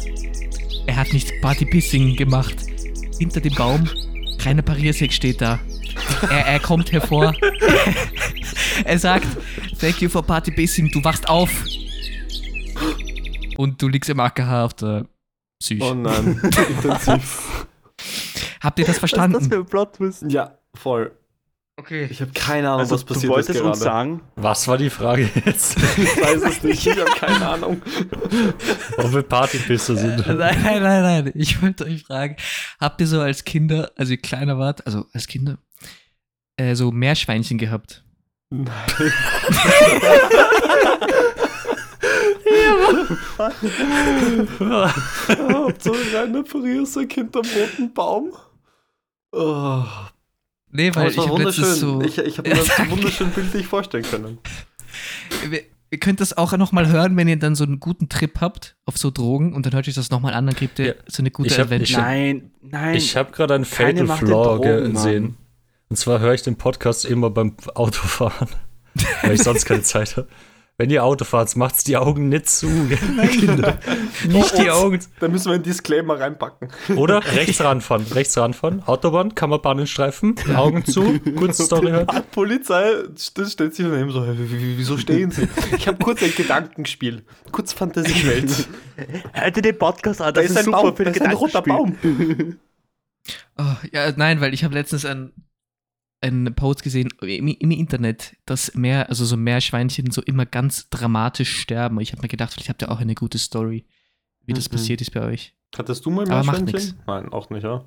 [0.85, 2.55] er hat nicht Partypissing gemacht.
[3.17, 3.89] Hinter dem Baum,
[4.37, 5.59] kleiner Pariersäck steht da.
[6.23, 7.33] Er, er kommt hervor.
[8.83, 9.27] er sagt,
[9.79, 11.49] thank you for Partypissing, du wachst auf.
[13.55, 15.05] Und du liegst im AKH auf der
[15.63, 15.81] Psych.
[15.81, 17.65] Oh nein, intensiv.
[18.61, 19.49] Habt ihr das Was ist das verstanden?
[19.49, 20.23] für ein Plot-Twist?
[20.29, 21.11] Ja, voll.
[21.77, 22.07] Okay.
[22.11, 23.69] Ich habe keine Ahnung, Also, was du passiert ist wolltest gerade.
[23.69, 25.75] uns sagen, Was war die Frage jetzt?
[25.97, 27.81] Ich weiß es nicht, ich habe keine Ahnung.
[28.97, 30.27] Ob wir Partypisser sind?
[30.27, 31.31] Nein, nein, nein, nein.
[31.35, 32.35] Ich wollte euch fragen,
[32.79, 35.57] habt ihr so als Kinder, als ihr kleiner wart, also als Kinder,
[36.57, 38.03] äh, so Meerschweinchen gehabt?
[38.51, 38.69] Nein.
[45.53, 48.31] Hauptsache reiner Pariersack hinterm roten Baum.
[49.31, 49.83] Oh,
[50.75, 51.65] Nee, weil ich war wunderschön.
[51.65, 52.01] so...
[52.01, 54.39] Ich, ich habe mir das so wunderschön bildlich vorstellen können.
[55.51, 58.97] Ihr- könnt das auch nochmal hören, wenn ihr dann so einen guten Trip habt auf
[58.97, 60.93] so Drogen und dann hört euch das nochmal an, dann kriegt ihr Ja.
[61.05, 62.01] so eine gute Ich hab- Adventure.
[62.01, 62.95] nein, nein.
[62.95, 64.59] Ich habe gerade einen Fatal Flaw
[64.89, 65.37] gesehen.
[65.89, 68.47] Und zwar höre ich den Podcast immer beim Autofahren,
[69.21, 70.27] weil ich sonst keine Zeit habe.
[70.75, 72.67] Wenn ihr Auto fahrt, macht's die Augen nicht zu.
[73.31, 73.77] Kinder.
[74.27, 74.99] Nicht die Augen.
[75.19, 76.69] Da müssen wir einen Disclaimer reinpacken.
[76.95, 78.05] Oder rechts ranfahren.
[78.11, 78.81] Rechts ranfahren.
[78.87, 80.35] Autobahn, kann man Bahnenstreifen.
[80.55, 81.19] Augen zu.
[81.35, 82.07] Kurze Story hören.
[82.11, 85.47] Die Polizei st- stellt sich daneben so, "Wie- wie- wieso stehen sie?
[85.77, 87.23] Ich habe kurz ein Gedankenspiel.
[87.51, 88.67] Kurz Fantasiewelt.
[89.33, 90.33] Hört ihr den Podcast an?
[90.33, 91.61] Da Das ist ein super Baum, für ist ein roter.
[91.61, 91.97] Baum.
[93.57, 95.31] Oh, ja, nein, weil ich habe letztens einen,
[96.23, 101.59] einen Post gesehen im, im Internet, dass mehr, also so Meerschweinchen so immer ganz dramatisch
[101.59, 101.99] sterben.
[101.99, 103.85] Ich habe mir gedacht, vielleicht habt ihr auch eine gute Story,
[104.45, 104.73] wie das Mhm.
[104.73, 105.53] passiert ist bei euch.
[105.77, 106.99] Hattest du mal Aber macht Meerschweinchen?
[107.07, 107.83] Nein, auch nicht, ja.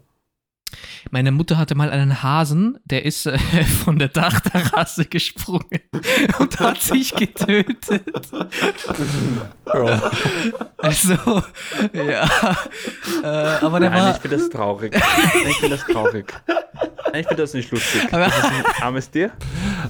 [1.10, 3.38] Meine Mutter hatte mal einen Hasen, der ist äh,
[3.84, 5.80] von der Dachterrasse gesprungen
[6.38, 7.88] und hat sich getötet.
[10.78, 11.42] Also,
[11.92, 12.28] ja.
[13.22, 13.26] Äh,
[13.64, 14.10] aber der Nein, war.
[14.16, 14.94] ich finde das traurig.
[15.48, 16.32] Ich finde das traurig.
[17.14, 18.02] Ich finde das nicht lustig.
[18.12, 19.30] Aber- Das ist ein armes Tier.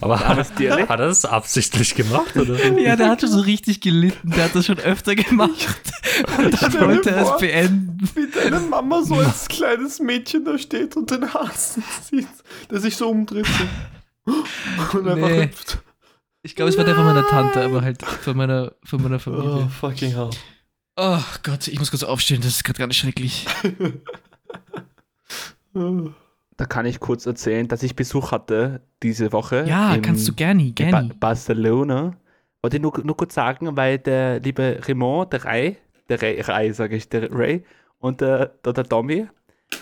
[0.00, 0.82] Aber Armes Tierli.
[0.82, 2.56] hat er das absichtlich gemacht, oder?
[2.78, 4.30] Ja, der hat schon so richtig gelitten.
[4.30, 5.66] Der hat das schon öfter gemacht.
[6.38, 8.08] Und dann wollte er es beenden.
[8.14, 12.28] Wie deine Mama so als kleines Mädchen da steht und den Hasen sieht,
[12.70, 13.46] der sich so umdreht.
[14.26, 14.32] So.
[14.98, 15.44] Und einfach Nee.
[15.44, 15.78] hüpft.
[16.42, 19.18] Ich glaube, es war der von meiner Tante, aber halt von meiner, von meiner Oh,
[19.18, 19.68] Familie.
[19.68, 20.30] fucking hell.
[20.96, 23.46] Oh Gott, ich muss kurz aufstehen, das ist gerade ganz schrecklich.
[25.74, 29.64] Da kann ich kurz erzählen, dass ich Besuch hatte diese Woche.
[29.68, 31.14] Ja, in- kannst du gerne, in ba gerne.
[31.20, 32.16] Barcelona.
[32.62, 35.76] Wollte ich nur, nur kurz sagen, weil der liebe Raymond, der Ray,
[36.08, 37.64] der Ray, Ray sage ich, der Ray
[37.98, 39.26] und der, der, der Tommy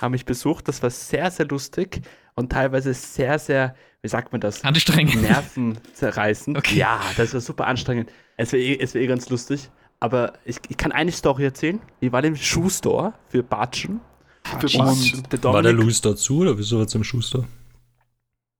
[0.00, 0.68] haben mich besucht.
[0.68, 2.02] Das war sehr, sehr lustig
[2.34, 4.64] und teilweise sehr, sehr, wie sagt man das?
[4.64, 5.22] Anstrengend.
[5.22, 6.56] Nervenzerreißend.
[6.58, 6.76] Okay.
[6.76, 8.10] Ja, das war super anstrengend.
[8.36, 9.70] Es wäre eh, es wär eh ganz lustig.
[10.00, 11.80] Aber ich, ich kann eine Story erzählen.
[12.00, 14.00] Wir waren im Schuhstore für Batschen.
[14.44, 15.18] Für Batschen.
[15.20, 17.44] Und der War der Louis dazu oder wieso war es im Schuster?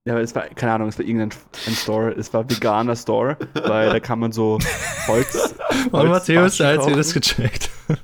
[0.07, 2.11] ja, es war, keine Ahnung, es war irgendein ein Store.
[2.11, 4.59] Es war ein veganer Store, weil da kann man so
[5.07, 5.55] Holz.
[5.91, 6.97] Oh, Holz Matthäus, da hat sie kaufen.
[6.97, 7.69] das gecheckt.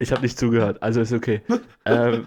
[0.00, 1.42] Ich habe nicht zugehört, also ist okay.
[1.84, 2.26] ähm,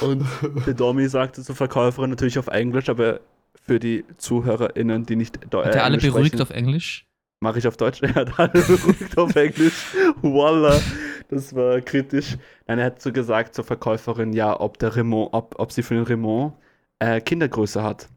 [0.00, 3.20] und, und der Domi sagte zur Verkäuferin natürlich auf Englisch, aber
[3.64, 7.06] für die ZuhörerInnen, die nicht Deu- Hat er alle Englisch beruhigt sprechen, auf Englisch?
[7.40, 8.02] Mache ich auf Deutsch?
[8.02, 9.86] Er hat alle beruhigt auf Englisch.
[10.22, 10.80] Voila,
[11.28, 12.36] das war kritisch.
[12.66, 15.94] Nein, er hat so gesagt zur Verkäuferin, ja, ob der Raymond, ob, ob sie für
[15.94, 16.54] den Raymond
[17.00, 18.08] äh, Kindergröße hat.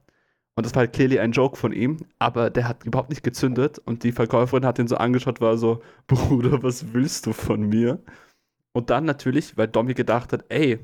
[0.55, 3.77] Und das war halt clearly ein Joke von ihm, aber der hat überhaupt nicht gezündet
[3.79, 8.01] und die Verkäuferin hat ihn so angeschaut, war so, Bruder, was willst du von mir?
[8.71, 10.79] Und dann natürlich, weil Domi gedacht hat, ey,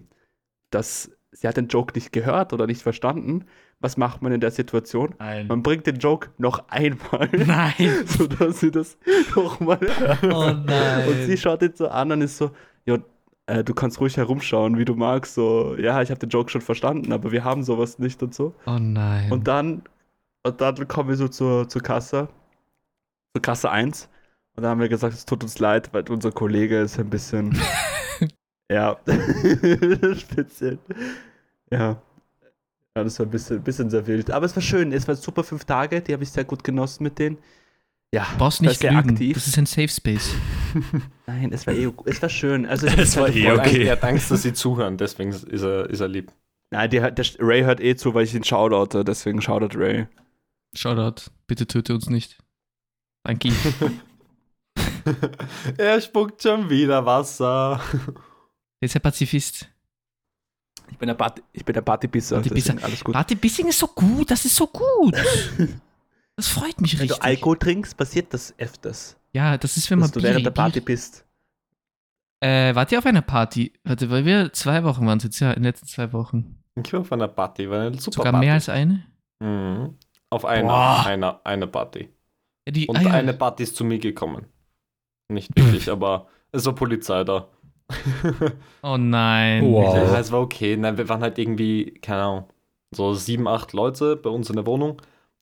[0.72, 3.46] das, sie hat den Joke nicht gehört oder nicht verstanden,
[3.80, 5.16] was macht man in der Situation?
[5.20, 5.48] Nein.
[5.48, 8.04] Man bringt den Joke noch einmal Nein.
[8.06, 8.98] sodass sie das
[9.36, 9.80] nochmal.
[10.24, 11.08] Oh nein.
[11.08, 12.52] Und sie schaut ihn so an und ist so,
[12.86, 12.98] ja,
[13.52, 15.36] äh, du kannst ruhig herumschauen, wie du magst.
[15.36, 18.54] So, ja, ich habe den Joke schon verstanden, aber wir haben sowas nicht und so.
[18.66, 19.32] Oh nein.
[19.32, 19.84] Und dann,
[20.44, 22.30] und dann kommen wir so zur, zur Kasse,
[23.34, 24.10] zur Kasse 1.
[24.56, 27.58] Und da haben wir gesagt, es tut uns leid, weil unser Kollege ist ein bisschen,
[28.72, 28.98] Ja.
[30.16, 30.80] Speziell.
[31.70, 32.02] Ja.
[32.96, 34.32] Ja, das war ein bisschen, bisschen sehr wild.
[34.32, 34.94] Aber es war schön.
[34.94, 37.38] Es waren super fünf Tage, die habe ich sehr gut genossen mit denen.
[38.14, 39.12] Ja, Du brauchst nicht sehr lügen.
[39.12, 39.36] aktiv.
[39.36, 40.32] Das ist ein Safe Space.
[41.28, 42.66] Nein, es war eh, es war schön.
[42.66, 43.84] Also ich Es war hatte eh voll- okay.
[43.86, 46.32] Er hat Angst, dass sie zuhören, deswegen ist er, ist er lieb.
[46.72, 50.08] Nein, die, hat- der Ray hört eh zu, weil ich ihn shoutoute, deswegen shoutout Ray.
[50.76, 51.32] Shoutout.
[51.48, 52.38] Bitte töte uns nicht.
[53.24, 53.52] Danke.
[55.78, 57.82] er spuckt schon wieder Wasser.
[58.82, 59.68] Der ist ja Pazifist.
[60.90, 61.82] Ich bin der, Party, ich bin der
[63.36, 64.30] Bissing ist so gut.
[64.30, 65.16] Das ist so gut.
[66.42, 67.20] Das freut mich Wenn richtig.
[67.20, 69.16] du Alkohol trinkst, passiert das öfters.
[69.34, 71.24] ja, das ist, wenn man Dass du Bier, während der Bier- Party bist.
[72.40, 73.72] Äh, wart ihr auf einer Party?
[73.84, 76.58] Warte, weil wir zwei Wochen waren es jetzt, ja, in den letzten zwei Wochen.
[76.84, 78.46] Ich war auf einer Party, war eine super Sogar Party.
[78.48, 79.06] mehr als eine?
[79.40, 79.98] Mhm.
[80.32, 82.10] Auf einer, einer, einer Party.
[82.68, 83.12] Ja, die, Und ah, ja.
[83.12, 84.48] eine Party ist zu mir gekommen.
[85.30, 87.48] Nicht wirklich, aber es war Polizei da.
[88.82, 89.64] Oh nein.
[89.72, 89.96] Wow.
[89.96, 90.76] Ja, es war okay.
[90.78, 92.44] Nein, wir waren halt irgendwie, keine Ahnung,
[92.90, 95.00] so sieben, acht Leute bei uns in der Wohnung.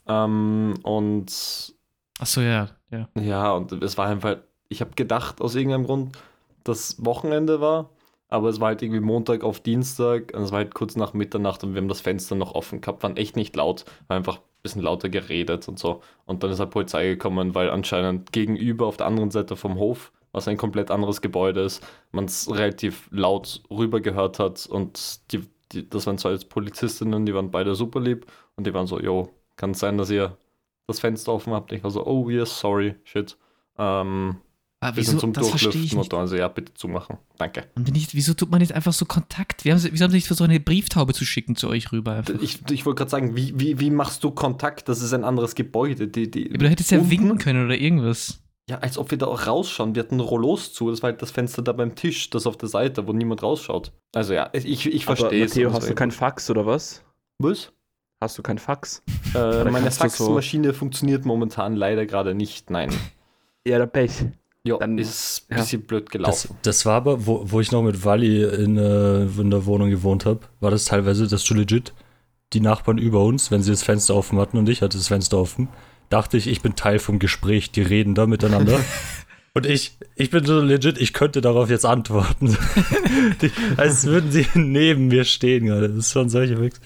[0.09, 1.75] Ähm, und
[2.19, 3.07] Achso, ja, ja.
[3.15, 6.17] ja, und es war einfach, ich habe gedacht aus irgendeinem Grund,
[6.65, 7.91] dass Wochenende war,
[8.27, 11.63] aber es war halt irgendwie Montag auf Dienstag und es war halt kurz nach Mitternacht
[11.63, 14.61] und wir haben das Fenster noch offen gehabt, waren echt nicht laut, war einfach ein
[14.63, 16.01] bisschen lauter geredet und so.
[16.25, 20.11] Und dann ist halt Polizei gekommen, weil anscheinend gegenüber auf der anderen Seite vom Hof,
[20.31, 25.41] was ein komplett anderes Gebäude ist, man es relativ laut rüber gehört hat und die,
[25.71, 28.25] die, das waren zwei Polizistinnen, die waren beide super lieb
[28.57, 30.35] und die waren so, jo, kann es sein, dass ihr
[30.87, 31.71] das Fenster offen habt?
[31.71, 33.37] Ich war so, oh yes, sorry, shit.
[33.77, 34.37] Ähm,
[34.79, 36.13] Aber bisschen wieso, zum das verstehe ich Durchlüften nicht.
[36.13, 37.17] und also ja, bitte zumachen.
[37.37, 37.65] Danke.
[37.75, 39.63] Und nicht, wieso tut man nicht einfach so Kontakt?
[39.65, 42.13] Haben wieso haben sie nicht versucht, eine Brieftaube zu schicken zu euch rüber?
[42.13, 42.33] Einfach?
[42.41, 44.89] Ich, ich wollte gerade sagen, wie, wie, wie machst du Kontakt?
[44.89, 46.07] Das ist ein anderes Gebäude.
[46.07, 48.41] Die, die, Aber du hättest ja unten- winken können oder irgendwas.
[48.69, 49.95] Ja, als ob wir da auch rausschauen.
[49.95, 50.91] Wir hatten Rollos zu.
[50.91, 53.91] Das war halt das Fenster da beim Tisch, das auf der Seite, wo niemand rausschaut.
[54.13, 55.51] Also ja, ich, ich Aber verstehe es.
[55.55, 57.03] Matteo, hast du kein Fax oder was?
[57.39, 57.71] Was?
[58.21, 59.01] Hast du kein Fax?
[59.35, 62.71] Äh, meine du so- Faxmaschine funktioniert momentan leider gerade nicht.
[62.71, 62.89] Nein.
[63.67, 64.11] Ja, der Pech.
[64.63, 65.61] Ja, Dann- ist ein ja.
[65.63, 66.55] bisschen blöd Das, gelaufen.
[66.63, 70.25] das war aber, wo, wo ich noch mit Wally in, äh, in der Wohnung gewohnt
[70.25, 71.93] habe, war das teilweise, dass du legit
[72.53, 75.37] die Nachbarn über uns, wenn sie das Fenster offen hatten und ich hatte das Fenster
[75.37, 75.69] offen,
[76.09, 78.79] dachte ich, ich bin Teil vom Gespräch, die reden da miteinander.
[79.53, 82.57] und ich, ich bin so legit, ich könnte darauf jetzt antworten.
[83.43, 85.89] die, als würden sie neben mir stehen gerade.
[85.89, 86.81] Das waren solche Wix.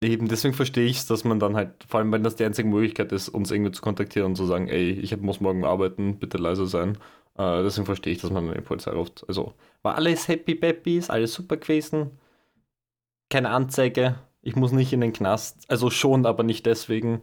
[0.00, 2.68] Eben, deswegen verstehe ich es, dass man dann halt, vor allem wenn das die einzige
[2.68, 6.38] Möglichkeit ist, uns irgendwie zu kontaktieren und zu sagen, ey, ich muss morgen arbeiten, bitte
[6.38, 6.98] leise sein.
[7.36, 9.24] Äh, deswegen verstehe ich, dass man die Polizei ruft.
[9.26, 12.12] Also, war alles happy peppy, ist alles super gewesen.
[13.28, 15.64] Keine Anzeige, ich muss nicht in den Knast.
[15.68, 17.22] Also schon, aber nicht deswegen.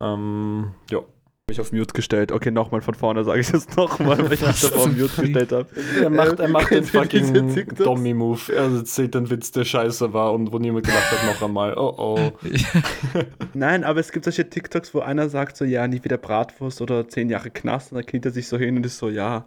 [0.00, 1.00] Ähm, ja.
[1.48, 2.30] Mich auf Mute gestellt.
[2.30, 5.66] Okay, nochmal von vorne sage ich das nochmal, weil ich mich auf Mute gestellt habe.
[6.00, 7.84] Er macht, er macht den fucking TikToks?
[7.84, 8.52] Dommy-Move.
[8.54, 11.74] Er erzählt den Witz, der scheiße war und wo niemand gelacht hat, noch einmal.
[11.78, 12.32] Oh oh.
[13.54, 17.08] Nein, aber es gibt solche TikToks, wo einer sagt so, ja, nie wieder Bratwurst oder
[17.08, 19.46] zehn Jahre Knast und dann kniet er sich so hin und ist so, ja,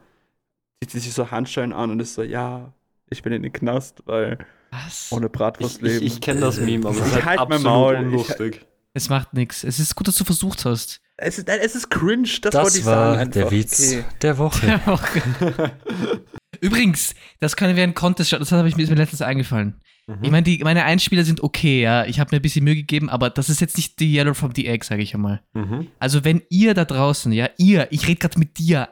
[0.84, 2.74] zieht sich so Handschellen an und ist so, ja,
[3.12, 4.40] ich bin in den Knast, weil
[4.72, 5.10] Was?
[5.12, 6.06] ohne Ich, Bratwurst ich, leben.
[6.08, 7.94] ich kenne das Meme, aber es Ich ist halt halt absolut Maul.
[7.94, 8.66] Ich- unlustig.
[8.94, 9.64] Es macht nichts.
[9.64, 11.00] Es ist gut, dass du versucht hast.
[11.22, 13.32] Es, ist, es ist cringe, das, wollte Das ich war sagen.
[13.32, 13.52] der einfach.
[13.58, 14.04] Witz Okay.
[14.22, 15.72] der Woche.
[16.62, 18.40] Übrigens, das können wir in Contest schauen.
[18.40, 19.80] Das habe ich mir, ist mir letztens eingefallen.
[20.08, 20.18] Mhm.
[20.22, 22.06] Ich meine, die- meine Einspieler sind okay, ja.
[22.06, 24.54] Ich habe mir ein bisschen Mühe gegeben, aber das ist jetzt nicht die Yellow from
[24.56, 25.42] the Egg, sage ich einmal.
[25.54, 25.88] Mhm.
[26.00, 28.90] Also, wenn ihr da draußen, ja, ihr, ich rede gerade mit dir,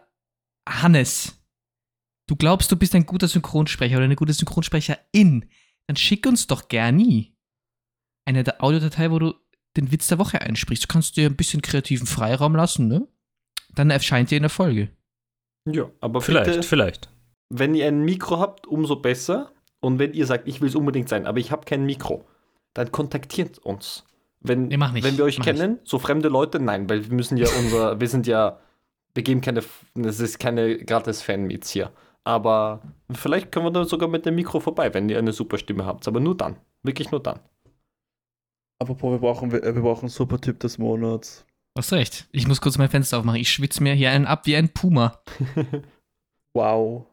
[0.68, 1.36] Hannes,
[2.28, 5.50] du glaubst, du bist ein guter Synchronsprecher oder eine gute Synchronsprecherin,
[5.88, 7.28] dann schick uns doch gerne
[8.26, 9.34] eine Da- Audiodatei, wo du
[9.78, 10.84] den Witz der Woche einsprichst.
[10.84, 13.08] Du kannst dir ein bisschen kreativen Freiraum lassen, ne?
[13.76, 14.90] Dann erscheint ihr in der Folge.
[15.66, 17.10] Ja, aber Vielleicht, bitte, vielleicht.
[17.50, 19.52] wenn ihr ein Mikro habt, umso besser.
[19.82, 22.26] Und wenn ihr sagt, ich will es unbedingt sein, aber ich habe kein Mikro,
[22.74, 24.04] dann kontaktiert uns.
[24.42, 27.14] Wenn, Nee, mach nicht, wenn wir euch mach kennen, so fremde Leute, nein, weil wir
[27.16, 28.60] müssen ja unser, wir sind ja,
[29.14, 29.64] wir geben keine,
[29.96, 31.92] das ist keine gratis Fan-Meets hier.
[32.26, 35.86] Aber vielleicht können wir da sogar mit dem Mikro vorbei, wenn ihr eine super Stimme
[35.86, 36.08] habt.
[36.08, 36.58] Aber nur dann.
[36.84, 37.40] Wirklich nur dann.
[38.80, 41.46] Apropos, wir brauchen, wir, wir brauchen einen super Typ des Monats.
[41.78, 42.28] Hast recht.
[42.32, 43.40] Ich muss kurz mein Fenster aufmachen.
[43.40, 45.22] Ich schwitze mir hier einen ab wie ein Puma.
[46.56, 47.06] Wow.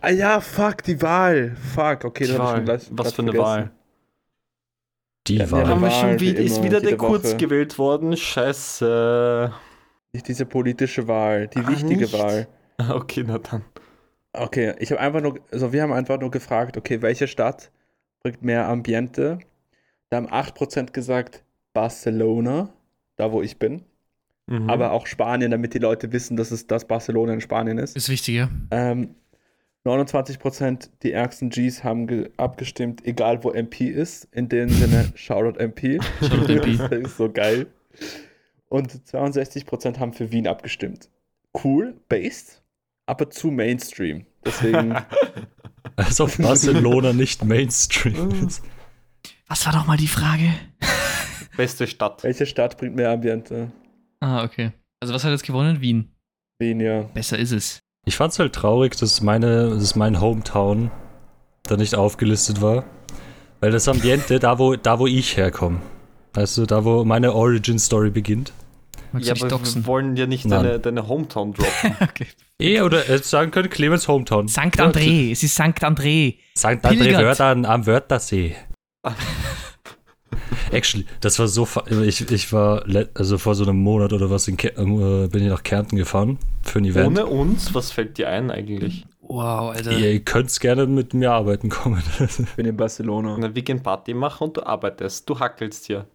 [0.00, 1.54] Ah ja, fuck, die Wahl.
[1.56, 2.56] Fuck, okay, Die ich Wahl.
[2.56, 3.44] schon gleich, Was für eine vergessen.
[3.46, 3.70] Wahl.
[5.26, 7.36] Die Ja, ja, Haben wir Wahl, schon wie wieder, ist wieder der Kurz Woche.
[7.36, 8.16] gewählt worden.
[8.16, 9.52] Scheiße.
[10.14, 12.12] Nicht diese politische Wahl, die Ah, wichtige nicht?
[12.18, 12.48] Wahl.
[12.90, 13.62] Okay, na dann.
[14.32, 17.70] Okay, ich habe einfach nur, also wir haben einfach nur gefragt, okay, welche Stadt
[18.22, 19.38] bringt mehr Ambiente?
[20.12, 22.68] Da haben 8% gesagt Barcelona,
[23.16, 23.80] da wo ich bin.
[24.46, 24.68] Mhm.
[24.68, 27.96] Aber auch Spanien, damit die Leute wissen, dass es das Barcelona in Spanien ist.
[27.96, 28.50] Ist wichtiger.
[28.70, 29.14] Ähm,
[29.86, 34.28] 29% die ärgsten Gs haben ge- abgestimmt, egal wo MP ist.
[34.32, 35.98] In dem Sinne, Shoutout MP.
[36.20, 36.76] Shoutout MP.
[36.90, 37.68] das ist so geil.
[38.68, 41.08] Und 62% haben für Wien abgestimmt.
[41.64, 42.62] Cool, based,
[43.06, 44.26] aber zu Mainstream.
[44.44, 44.94] Deswegen,
[45.96, 48.62] Als ob Barcelona nicht Mainstream ist.
[49.52, 50.54] Was war doch mal die Frage?
[51.58, 52.22] Beste Stadt.
[52.22, 53.70] welche Stadt bringt mehr Ambiente?
[54.20, 54.72] Ah, okay.
[54.98, 55.82] Also was hat jetzt gewonnen?
[55.82, 56.10] Wien.
[56.58, 57.02] Wien, ja.
[57.02, 57.80] Besser ist es.
[58.06, 60.90] Ich fand's halt traurig, dass meine, dass mein Hometown
[61.64, 62.84] da nicht aufgelistet war.
[63.60, 65.82] Weil das Ambiente, da wo, da wo ich herkomme.
[66.32, 68.54] Weißt du, da wo meine Origin Story beginnt.
[69.12, 69.82] Magst Ja, aber doxen?
[69.82, 70.62] wir wollen ja nicht Nein.
[70.64, 71.94] deine, deine Hometown droppen.
[72.00, 72.26] Okay.
[72.58, 74.48] Eh, oder äh, sagen können, Clemens Hometown.
[74.48, 75.30] Sankt André.
[75.30, 76.36] Es ist Sankt André.
[76.56, 76.66] St.
[76.68, 77.22] André Pilgert.
[77.22, 78.56] Wörtern am Wörthersee.
[80.70, 81.68] Actually, das war so.
[82.04, 82.84] Ich, ich war
[83.14, 86.38] also vor so einem Monat oder was in Ke äh, bin ich nach Kärnten gefahren
[86.62, 87.08] für ein Event.
[87.08, 89.06] Ohne uns, was fällt dir ein eigentlich?
[89.20, 89.92] Wow, Alter.
[89.92, 92.02] Ihr könnt gerne mit mir arbeiten kommen.
[92.20, 93.34] Ich bin in Barcelona.
[93.34, 95.28] Eine Weekend-Party machen und du arbeitest.
[95.28, 96.06] Du hackelst hier.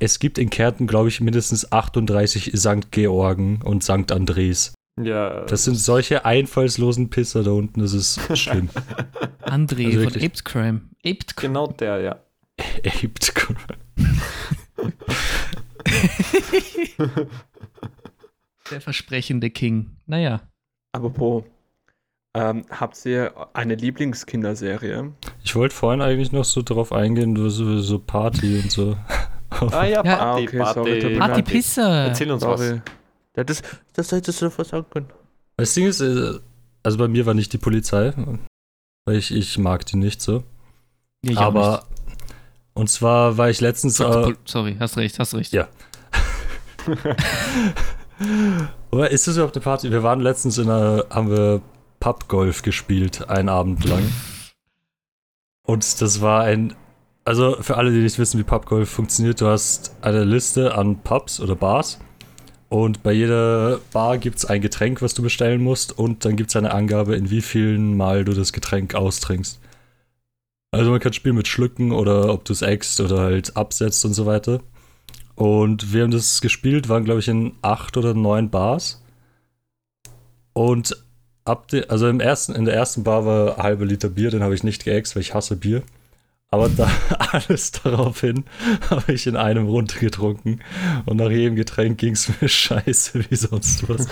[0.00, 2.90] es gibt in Kärnten, glaube ich, mindestens 38 St.
[2.90, 4.12] Georgen und St.
[4.12, 4.74] Andres.
[5.04, 5.44] Ja.
[5.46, 8.68] Das sind solche einfallslosen Pisser da unten, das ist schlimm.
[9.42, 10.24] André Also von wirklich.
[10.24, 10.80] Aped Crime.
[11.04, 11.48] Aped Crime.
[11.52, 12.16] genau der, ja.
[12.84, 13.32] Aped.
[18.70, 19.90] Der versprechende King.
[20.06, 20.40] Naja.
[20.92, 21.44] Apropos,
[22.34, 25.12] ähm, habt ihr eine Lieblingskinderserie?
[25.42, 28.96] Ich wollte vorhin eigentlich noch so drauf eingehen, so, so Party und so.
[29.72, 30.12] Ah ja, Ja.
[30.16, 31.00] Party, Ah, okay, Party.
[31.00, 31.42] sorry, Party.
[31.42, 32.06] Pisser.
[32.06, 32.74] Erzähl uns was.
[33.36, 33.62] Ja, das,
[33.92, 35.08] das hättest du davor sagen können.
[35.56, 36.38] Das Ding ist, äh,
[36.82, 38.12] also bei mir war nicht die Polizei,
[39.04, 40.44] weil ich, ich mag die nicht so.
[41.36, 41.86] Auch Aber,
[42.74, 44.00] und zwar war ich letztens.
[44.00, 45.52] Äh, Sorry, hast recht, hast recht.
[45.52, 45.68] Ja.
[48.90, 49.90] Oder ist das überhaupt eine Party?
[49.90, 51.62] Wir waren letztens in einer, haben wir
[52.00, 54.02] Pubgolf gespielt, einen Abend lang.
[55.66, 56.74] Und das war ein,
[57.24, 61.38] also für alle, die nicht wissen, wie Pubgolf funktioniert, du hast eine Liste an Pubs
[61.40, 62.00] oder Bars.
[62.70, 65.98] Und bei jeder Bar gibt es ein Getränk, was du bestellen musst.
[65.98, 69.58] Und dann gibt es eine Angabe, in wie vielen Mal du das Getränk austrinkst.
[70.70, 74.14] Also man kann spielen mit Schlücken oder ob du es eckst oder halt absetzt und
[74.14, 74.60] so weiter.
[75.34, 79.02] Und wir haben das gespielt, waren glaube ich in acht oder neun Bars.
[80.52, 80.96] Und
[81.44, 84.44] ab de, also im ersten, in der ersten Bar war ein halber Liter Bier, den
[84.44, 85.82] habe ich nicht geäxt, weil ich hasse Bier.
[86.52, 86.90] Aber da
[87.32, 88.44] alles daraufhin
[88.90, 90.62] habe ich in einem runtergetrunken
[91.06, 94.08] und nach jedem Getränk ging es mir scheiße wie sonst was.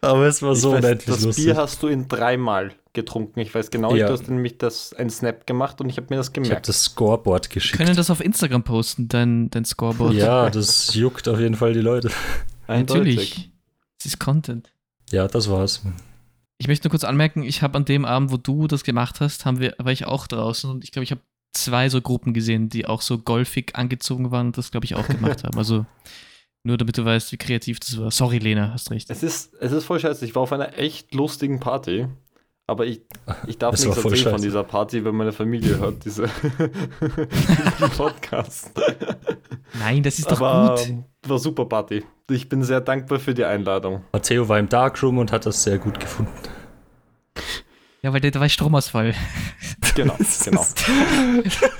[0.00, 1.44] Aber es war Ich so weiß, unendlich das lustig.
[1.44, 3.38] Bier hast du in dreimal getrunken.
[3.38, 4.08] Ich weiß genau, Ja.
[4.08, 6.66] du hast nämlich das, einen Snap gemacht und ich habe mir das ich habe gemerkt.
[6.68, 7.76] das Scoreboard Wir geschickt.
[7.78, 10.14] können das auf Instagram posten, dein, dein Scoreboard.
[10.14, 12.10] Ja, das juckt auf jeden Fall die Leute.
[12.66, 13.50] Natürlich.
[14.00, 14.72] Es ist Content.
[15.10, 15.82] Ja, das war's.
[16.58, 19.46] Ich möchte nur kurz anmerken, ich habe an dem Abend, wo du das gemacht hast,
[19.46, 21.20] haben wir, war ich auch draußen und ich glaube, ich habe
[21.52, 25.06] zwei so Gruppen gesehen, die auch so golfig angezogen waren und das, glaube ich, auch
[25.06, 25.56] gemacht haben.
[25.56, 25.86] Also
[26.64, 28.10] nur damit du weißt, wie kreativ das war.
[28.10, 29.08] Sorry, Lena, hast recht.
[29.10, 30.24] Es ist, es ist voll scheiße.
[30.24, 32.08] Ich war auf einer echt lustigen Party.
[32.70, 33.00] Aber ich,
[33.46, 34.42] ich darf Es nichts erzählen von scheiße.
[34.44, 36.28] dieser Party, weil meine Familie hört diese
[37.96, 38.72] Podcast.
[39.78, 40.94] Nein, das ist doch Aber gut.
[41.26, 42.04] war super Party.
[42.30, 44.02] Ich bin sehr dankbar für die Einladung.
[44.12, 46.30] Matteo war im Darkroom und hat das sehr gut gefunden.
[48.02, 49.14] Ja, weil da, da war Stromausfall.
[49.94, 50.64] Genau, genau.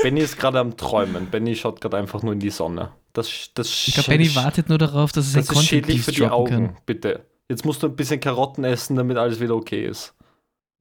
[0.02, 1.26] Benny ist gerade am Träumen.
[1.26, 2.92] Benny schaut gerade einfach nur in die Sonne.
[3.12, 6.12] Das, das, Ich glaube, Benny wartet nur darauf, dass es ein das ist schädlich für
[6.12, 6.76] die Augen, kann.
[6.86, 7.26] bitte.
[7.50, 10.14] Jetzt musst du ein bisschen Karotten essen, damit alles wieder okay ist.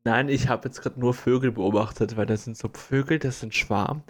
[0.08, 3.54] Nein, ich habe jetzt gerade nur Vögel beobachtet, weil das sind so Vögel, das sind
[3.54, 4.04] Schwarm.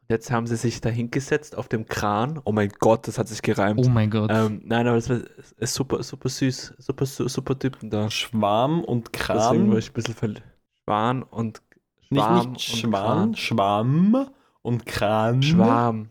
[0.00, 2.40] Und jetzt haben sie sich da hingesetzt auf dem Kran.
[2.44, 3.78] Oh mein Gott, das hat sich gereimt.
[3.84, 4.30] Oh mein Gott.
[4.32, 5.20] Ähm, nein, aber es war-
[5.58, 6.74] ist super, super süß.
[6.78, 8.10] Super, su- super Typen da.
[8.10, 9.70] Schwarm und Deswegen Kran.
[9.70, 10.42] war ich ein bisschen verliebt.
[10.84, 11.60] Schwan und
[12.08, 13.36] Nicht, Schwarm nicht und Schwan, Kran.
[13.36, 14.26] Schwamm
[14.62, 15.42] und Kran.
[15.42, 16.08] Schwarm.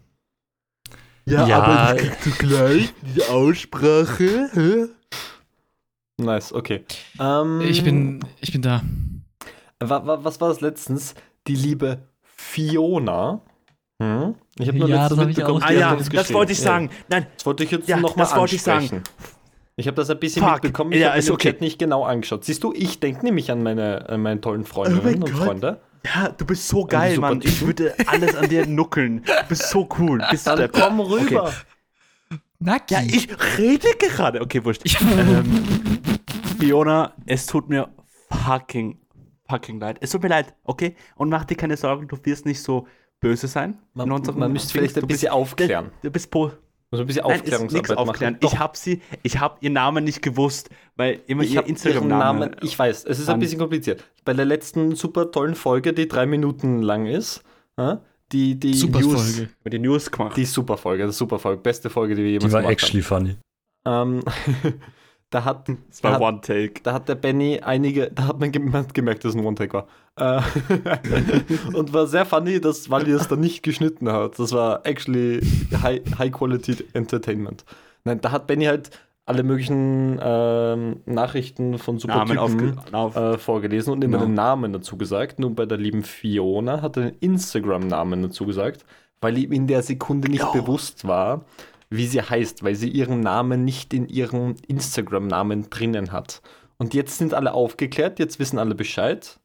[1.25, 4.49] Ja, aber du gleich die Aussprache.
[4.53, 4.85] Hä?
[6.17, 6.83] Nice, okay.
[7.19, 8.83] Ähm, ich, bin, ich bin da.
[9.89, 11.15] Wa, wa, was war das letztens?
[11.47, 13.41] Die liebe Fiona.
[14.01, 14.35] Hm?
[14.59, 16.33] Ich habe nur Ja, letztens das mitbekommen, Ah ja, das geschrieben.
[16.39, 16.89] wollte ich sagen.
[17.09, 18.79] Nein, Das wollte ich jetzt Ja, nochmal das wollte ich sagen.
[18.81, 19.03] ansprechen.
[19.75, 20.53] Ich habe das ein bisschen Fuck.
[20.63, 21.51] mitbekommen, ich Ja, habe ist den okay.
[21.51, 22.43] Chat nicht genau angeschaut.
[22.45, 25.43] Siehst du, ich denke nämlich an meine, an meine tollen Oh Freundinnen mein und Gott.
[25.45, 25.81] Freunde.
[26.05, 27.39] ja, du bist so geil, super Mann.
[27.43, 27.67] Ich Typen.
[27.67, 29.23] würde alles an dir nuckeln.
[29.25, 30.23] Du bist so cool.
[30.29, 31.51] Bist Dann der komm rüber.
[32.59, 32.93] Naki.
[32.93, 33.27] Ja, ich
[33.57, 34.41] rede gerade.
[34.41, 34.83] Okay, wurscht.
[35.01, 35.63] Ähm,
[36.59, 37.89] Fiona, es tut mir
[38.29, 38.99] fucking,
[39.53, 39.97] fucking leid.
[40.01, 40.95] Es tut mir leid, okay?
[41.15, 42.87] Und mach dir keine Sorgen, du wirst nicht so
[43.19, 43.77] böse sein.
[43.93, 45.91] Man, man müsste vielleicht ein bist- bisschen aufklären.
[46.01, 46.51] Du bist po
[46.91, 48.33] Muss ein bisschen Nein, Aufklärungsarbeit aufklären.
[48.33, 48.45] machen.
[48.53, 51.75] Ich habe sie, ich habe ihren Namen nicht gewusst, weil immer Ich ihr habe ihren
[51.75, 52.39] Instagram-Name.
[52.47, 54.03] Namen, ich weiß, es ist ein bisschen kompliziert.
[54.25, 57.43] Bei der letzten super tollen Folge, die drei Minuten lang ist,
[58.31, 59.49] die, die Super News, Folge.
[59.69, 60.35] den News gemacht.
[60.37, 63.01] die super Folge, ist super Folge, beste Folge, die wir jemals Die war gemacht actually
[63.03, 63.35] funny.
[63.85, 64.19] haben.
[64.19, 64.73] Ähm,
[65.33, 66.81] da hat, da war hat One Take.
[66.83, 69.87] Da hat der Benny einige, da hat man gemerkt, dass es ein One-Take war.
[70.15, 70.41] Äh,
[71.73, 74.37] und war sehr funny, dass Wally es dann nicht geschnitten hat.
[74.37, 75.41] Das war actually
[75.81, 77.65] high, high Quality Entertainment.
[78.03, 78.91] Nein, da hat Benny halt
[79.25, 84.27] alle möglichen ähm, Nachrichten von Supertypen äh, vorgelesen und immer Genau.
[84.27, 85.39] den Namen dazu gesagt.
[85.39, 88.85] Nur bei der lieben Fiona hat er den Instagram-Namen dazu gesagt,
[89.21, 91.45] weil ihm in der Sekunde nicht bewusst war,
[91.89, 96.41] wie sie heißt, weil sie ihren Namen nicht in ihrem Instagram-Namen drinnen hat.
[96.77, 99.39] Und jetzt sind alle aufgeklärt, jetzt wissen alle Bescheid.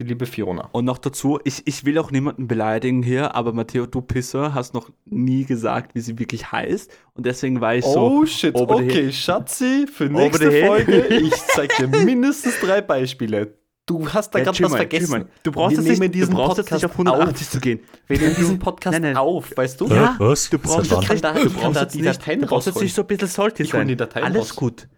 [0.00, 0.70] Die liebe Fiona.
[0.72, 4.72] Und noch dazu, ich, ich will auch niemanden beleidigen hier, aber Matteo, du Pisser, hast
[4.72, 6.90] noch nie gesagt, wie sie wirklich heißt.
[7.12, 8.00] Und deswegen war ich so.
[8.00, 10.50] oh shit, okay, Schatzi, für nächste.
[10.64, 13.59] Folge, ich zeig dir mindestens drei Beispiele.
[13.90, 15.06] Du hast da Ja, gerade was vergessen.
[15.06, 15.26] chill mal.
[15.42, 17.80] Du brauchst, Wir jetzt nicht, nehmen du diesen Podcast nicht auf 180 zu gehen.
[18.06, 19.16] Wir nehmen diesen Nein, Podcast nein.
[19.16, 19.88] auf, weißt du?
[19.88, 20.48] Ja, was?
[20.48, 22.80] Du brauchst jetzt nicht, Da- du brauchst da jetzt die nicht, Dateien du brauchst jetzt
[22.80, 23.88] nicht so ein bisschen salty sein.
[23.88, 24.56] die Dateien Alles raus.
[24.56, 24.88] gut.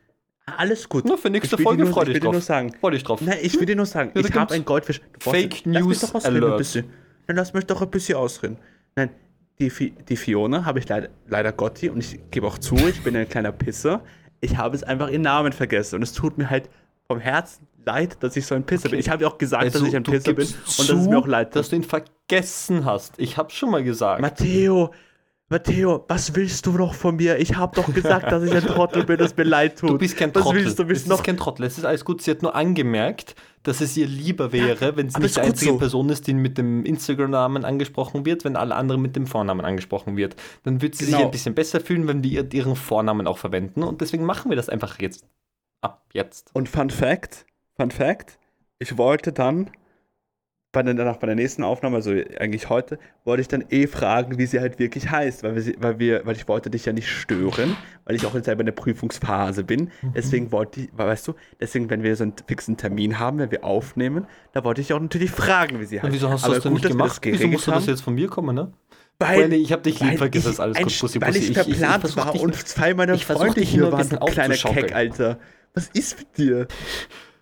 [0.58, 1.06] Alles gut.
[1.06, 2.32] Nur für nächste Folge dir nur- freu ich dich dir drauf.
[2.32, 2.74] nur sagen.
[2.80, 3.20] Freu dich drauf.
[3.22, 5.00] Nein, ich will dir nur sagen, ich habe ein Goldfisch.
[5.20, 6.84] Fake mich News Alert.
[7.28, 8.58] Dann lass mich doch ein bisschen ausreden.
[8.96, 9.08] Nein,
[9.58, 13.02] die, Fi die Fiona habe ich leider, leider Gotti und ich gebe auch zu, ich
[13.02, 14.02] bin ein kleiner Pisser.
[14.40, 16.68] Ich habe es einfach ihren Namen vergessen und es tut mir halt
[17.06, 18.98] vom Herzen leid, dass ich so ein Pisser bin.
[18.98, 21.26] Ich habe ja auch gesagt, dass ich ein Pisser bin und dass es mir auch
[21.26, 21.56] leid tut.
[21.56, 23.14] dass du ihn vergessen hast.
[23.18, 24.20] Ich hab's schon mal gesagt.
[24.20, 24.90] Matteo,
[25.48, 27.38] Matteo, was willst du noch von mir?
[27.38, 29.90] Ich habe doch gesagt, dass ich ein Trottel bin, dass mir leid tut.
[29.90, 30.64] Du bist kein was Trottel.
[30.64, 30.82] willst du?
[30.84, 31.64] es Bist ist noch kein Trottel.
[31.66, 32.22] Es ist alles gut.
[32.22, 35.40] Sie hat nur angemerkt, dass es ihr lieber wäre, wenn sie aber nicht ist die
[35.42, 35.78] einzige so.
[35.78, 40.16] Person ist, die mit dem Instagram-Namen angesprochen wird, wenn alle anderen mit dem Vornamen angesprochen
[40.16, 40.36] wird.
[40.62, 41.26] Dann wird sie sich Genau.
[41.26, 43.82] ein bisschen besser fühlen, wenn wir ihr- ihren Vornamen auch verwenden.
[43.82, 45.26] Und deswegen machen wir das einfach jetzt.
[45.82, 46.48] Ab jetzt.
[46.54, 47.44] Und Fun Fact,
[47.76, 48.38] Fun Fact,
[48.78, 49.70] ich wollte dann
[50.74, 54.38] bei der, danach bei der nächsten Aufnahme, also eigentlich heute, wollte ich dann eh fragen,
[54.38, 57.08] wie sie halt wirklich heißt, weil wir, weil wir, weil ich wollte dich ja nicht
[57.08, 59.90] stören, weil ich auch jetzt selber in der Prüfungsphase bin.
[60.14, 63.64] Deswegen wollte ich, weißt du, deswegen, wenn wir so einen fixen Termin haben, wenn wir
[63.64, 66.06] aufnehmen, da wollte ich auch natürlich fragen, wie sie heißt.
[66.06, 67.18] Und wieso hast du das denn gut, nicht gemacht?
[67.22, 68.72] Wieso geregelt musste das jetzt von mir kommen, ne?
[69.18, 71.38] Weil, Weil ich hab dich lieb, vergiss das alles ein- gut, Bussi, Weil Bussi.
[71.44, 74.54] ich Ich- ich- ich verplant war dich und zwei meiner Freunde hier waren, du kleiner.
[74.54, 75.38] Keck, Alter.
[75.74, 76.66] Was ist mit dir?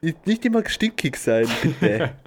[0.03, 2.13] Nicht, nicht immer stinkig sein, bitte.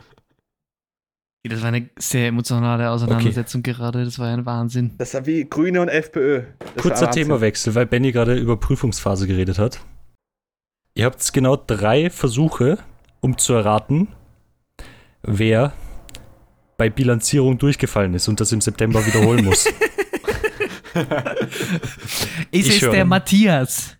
[1.45, 4.05] Das war eine sehr emotionale Auseinandersetzung gerade.
[4.05, 4.91] Das war ja ein Wahnsinn.
[4.97, 6.43] Das war wie Grüne und FPÖ.
[6.75, 7.11] Das Kurzer.
[7.11, 9.81] Themawechsel, weil Benny gerade über Prüfungsphase geredet hat.
[10.95, 12.77] Ihr habt genau drei Versuche,
[13.19, 14.07] um zu erraten,
[15.21, 15.73] wer
[16.77, 19.65] bei Bilanzierung durchgefallen ist und das im September wiederholen muss.
[22.51, 22.91] Ist Ich es höre.
[22.91, 23.97] der Matthias?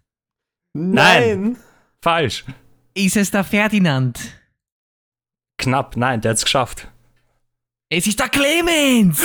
[0.74, 1.57] Nein.
[2.01, 2.45] Falsch.
[2.96, 4.20] Ist es der Ferdinand?
[5.58, 5.98] Knapp.
[5.98, 6.88] Nein, der hat's geschafft.
[7.89, 9.22] Es ist der Clemens!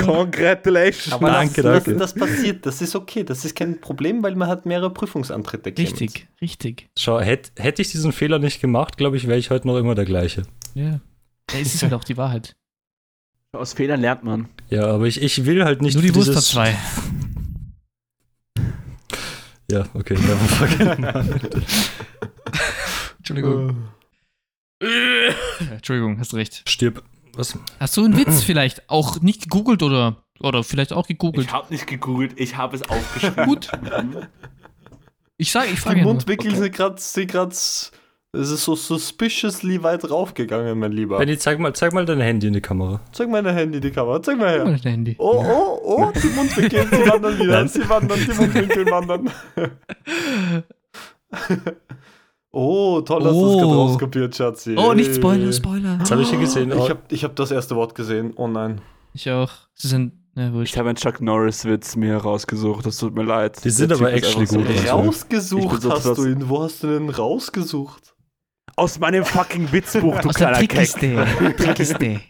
[0.04, 1.12] Congratulations.
[1.12, 1.98] Aber Danke, das, danke.
[1.98, 3.24] Das, das passiert, das ist okay.
[3.24, 5.72] Das ist kein Problem, weil man hat mehrere Prüfungsantritte.
[5.72, 6.00] Clemens.
[6.00, 6.88] Richtig, richtig.
[6.98, 9.94] Schau, hätte hätt ich diesen Fehler nicht gemacht, glaube ich, wäre ich heute noch immer
[9.94, 10.44] der gleiche.
[10.74, 11.00] Ja.
[11.52, 12.54] Es ist halt auch die Wahrheit.
[13.52, 14.48] Aus Fehlern lernt man.
[14.68, 16.76] Ja, aber ich, ich will halt nicht Nur die Wurst hat zwei.
[19.70, 20.14] Ja, okay.
[20.14, 21.62] never fucking-
[23.18, 23.88] Entschuldigung.
[25.70, 26.62] Entschuldigung, hast recht.
[26.68, 27.02] Stirb.
[27.34, 27.58] Was?
[27.80, 31.46] Hast du einen Witz vielleicht auch nicht gegoogelt oder, oder vielleicht auch gegoogelt?
[31.46, 33.44] Ich habe nicht gegoogelt, ich habe es aufgeschrieben.
[33.46, 33.68] Gut.
[35.36, 36.14] Ich sage, ich Die frage ja nur.
[36.14, 37.54] Mundwinkel gerade, sind gerade,
[38.40, 41.18] es ist so suspiciously weit raufgegangen, mein Lieber.
[41.18, 43.00] Benny, zeig mal, zeig mal dein Handy in die Kamera.
[43.12, 44.80] Zeig mal dein Handy, die Kamera, zeig mal Guck mal her.
[44.82, 45.16] dein Handy.
[45.18, 47.68] Oh, oh, oh, die Mundwinkel, sie wandern wieder, Nein.
[47.68, 49.30] sie wandern, die Mundwinkel wandern.
[52.50, 53.58] oh, toll, hast du es Oh.
[53.58, 54.76] gerade rauskopiert, Schatzi.
[54.78, 55.14] Oh, nicht.
[55.14, 55.96] Spoiler, Spoiler.
[55.98, 56.70] Das habe ich hier gesehen.
[56.72, 58.80] Ich habe ich hab das erste Wort gesehen, oh nein.
[59.12, 59.50] Ich auch.
[59.74, 60.72] Sie sind, wurscht.
[60.72, 63.64] Ich habe einen Chuck Norris-Witz mir rausgesucht, das tut mir leid.
[63.64, 64.66] Die sind aber actually so gut.
[64.84, 64.92] Ja.
[64.94, 68.14] Rausgesucht so hast du ihn, wo hast du denn rausgesucht?
[68.76, 70.70] Aus meinem fucking Witzbuch, du Aus der kleiner Keck.
[70.70, 71.26] Trickkiste.
[71.56, 72.20] Trickkiste.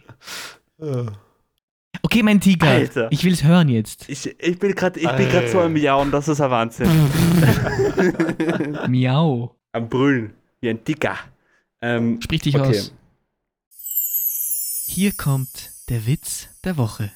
[2.01, 2.67] Okay, mein Tiger.
[2.67, 3.11] Alter.
[3.11, 4.07] Ich will es hören jetzt.
[4.07, 6.89] Ich, ich bin gerade grad so am Jauen, das ist ein Wahnsinn.
[8.87, 9.55] Miau.
[9.73, 11.17] am Brüllen, wie ein Dicker.
[11.81, 12.79] Ähm, Sprich dich okay.
[12.79, 12.93] aus.
[14.85, 17.11] Hier kommt der Witz der Woche.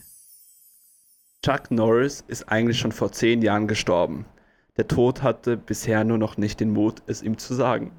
[1.43, 4.25] Chuck Norris ist eigentlich schon vor zehn Jahren gestorben.
[4.77, 7.91] Der Tod hatte bisher nur noch nicht den Mut, es ihm zu sagen.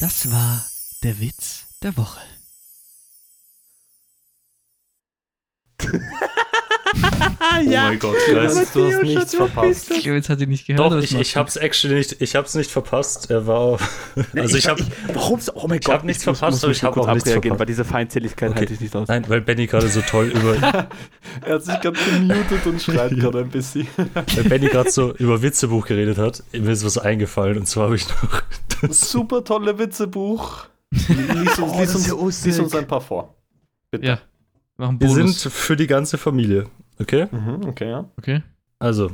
[0.00, 0.66] Das war
[1.02, 2.20] der Witz der Woche.
[7.40, 8.72] Ah, Oh mein Gott, Chris.
[8.72, 9.90] Du hast nichts verpasst.
[9.90, 10.92] Clemens hat ihn nicht gehört.
[10.92, 13.30] Doch, ich, ich hab's actually nicht, ich hab's nicht verpasst.
[13.30, 14.78] Er war auf, also ich hab,
[15.12, 15.52] Warum so?
[15.54, 17.58] Oh mein ich Gott, hab nichts verpasst, muss aber ich hab kurz auch nichts verpasst.
[17.58, 18.60] Bei dieser Feindseligkeit Okay.
[18.60, 19.08] halte ich nicht aus.
[19.08, 20.56] nein, weil Benny gerade so toll über,
[21.44, 23.88] Er hat sich gerade gemutet und schreit gerade ein bisschen.
[23.96, 27.96] weil Benny gerade so über Witzebuch geredet hat, mir ist was eingefallen und zwar habe
[27.96, 28.42] ich noch
[28.92, 30.66] Super tolle Witzebuch.
[30.92, 33.34] Lies uns, Oh, lies das ja uns, lies uns ein paar vor.
[33.90, 34.06] Bitte.
[34.06, 34.18] Ja.
[34.76, 35.40] Wir machen Wir Bonus.
[35.42, 36.66] sind für die ganze Familie,
[37.00, 37.28] okay?
[37.30, 38.10] Mhm, okay, ja.
[38.18, 38.42] okay.
[38.78, 39.10] Also,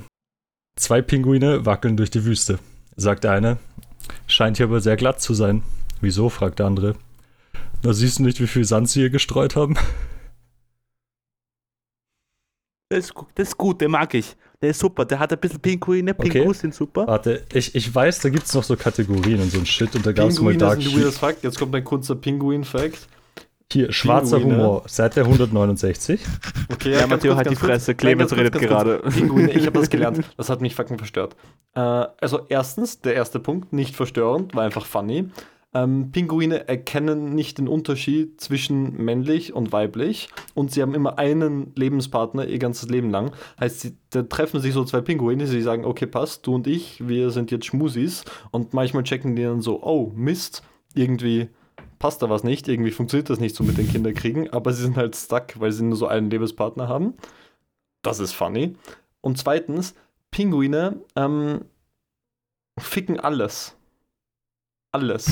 [0.77, 2.59] zwei Pinguine wackeln durch die Wüste,
[2.97, 3.59] sagt der eine.
[4.27, 5.63] Scheint hier aber sehr glatt zu sein.
[6.01, 6.31] Wieso?
[6.31, 6.95] fragt der andere.
[7.83, 9.77] Na, siehst du nicht, wie viel Sand sie hier gestreut haben?
[12.89, 14.37] Das das ist gut, den mag ich.
[14.61, 15.05] Der ist super.
[15.05, 16.13] Der hat ein bisschen Pinguine.
[16.13, 16.29] Okay.
[16.29, 17.07] Pingus sind super.
[17.07, 20.05] Warte, ich, ich weiß, da gibt es noch so Kategorien und so ein Shit und
[20.05, 21.45] da gab es mal Pinguine Dark Fact.
[21.45, 23.09] Jetzt kommt ein kurzer Pinguin-Fact.
[23.73, 24.63] Hier, schwarzer Pinguine.
[24.63, 26.21] Humor, Seite 169.
[26.73, 27.95] Okay, Ja, Matteo, halt die Fresse.
[27.95, 28.99] Clemens redet ganz gerade.
[28.99, 30.25] Pinguine, ich habe das gelernt.
[30.37, 31.37] Das hat mich fucking verstört.
[31.75, 35.29] Äh, also erstens, der erste Punkt, nicht verstörend, war einfach funny.
[35.73, 41.73] Ähm, Pinguine erkennen nicht den Unterschied zwischen männlich und weiblich und sie haben immer einen
[41.77, 43.31] Lebenspartner ihr ganzes Leben lang.
[43.61, 47.07] Heißt, sie, da treffen sich so zwei Pinguine, sie sagen, okay, passt, du und ich,
[47.07, 50.65] wir sind jetzt Schmusis und manchmal checken die dann so, oh, Mist,
[50.95, 51.51] irgendwie
[52.01, 54.97] passt da was nicht, irgendwie funktioniert das nicht so mit den Kinderkriegen, aber sie sind
[54.97, 57.15] halt stuck, weil sie nur so einen Lebenspartner haben.
[58.03, 58.75] Das ist funny.
[59.21, 59.95] Und zweitens,
[60.33, 61.65] Pinguine ähm,
[62.79, 63.77] ficken alles.
[64.93, 65.31] Alles.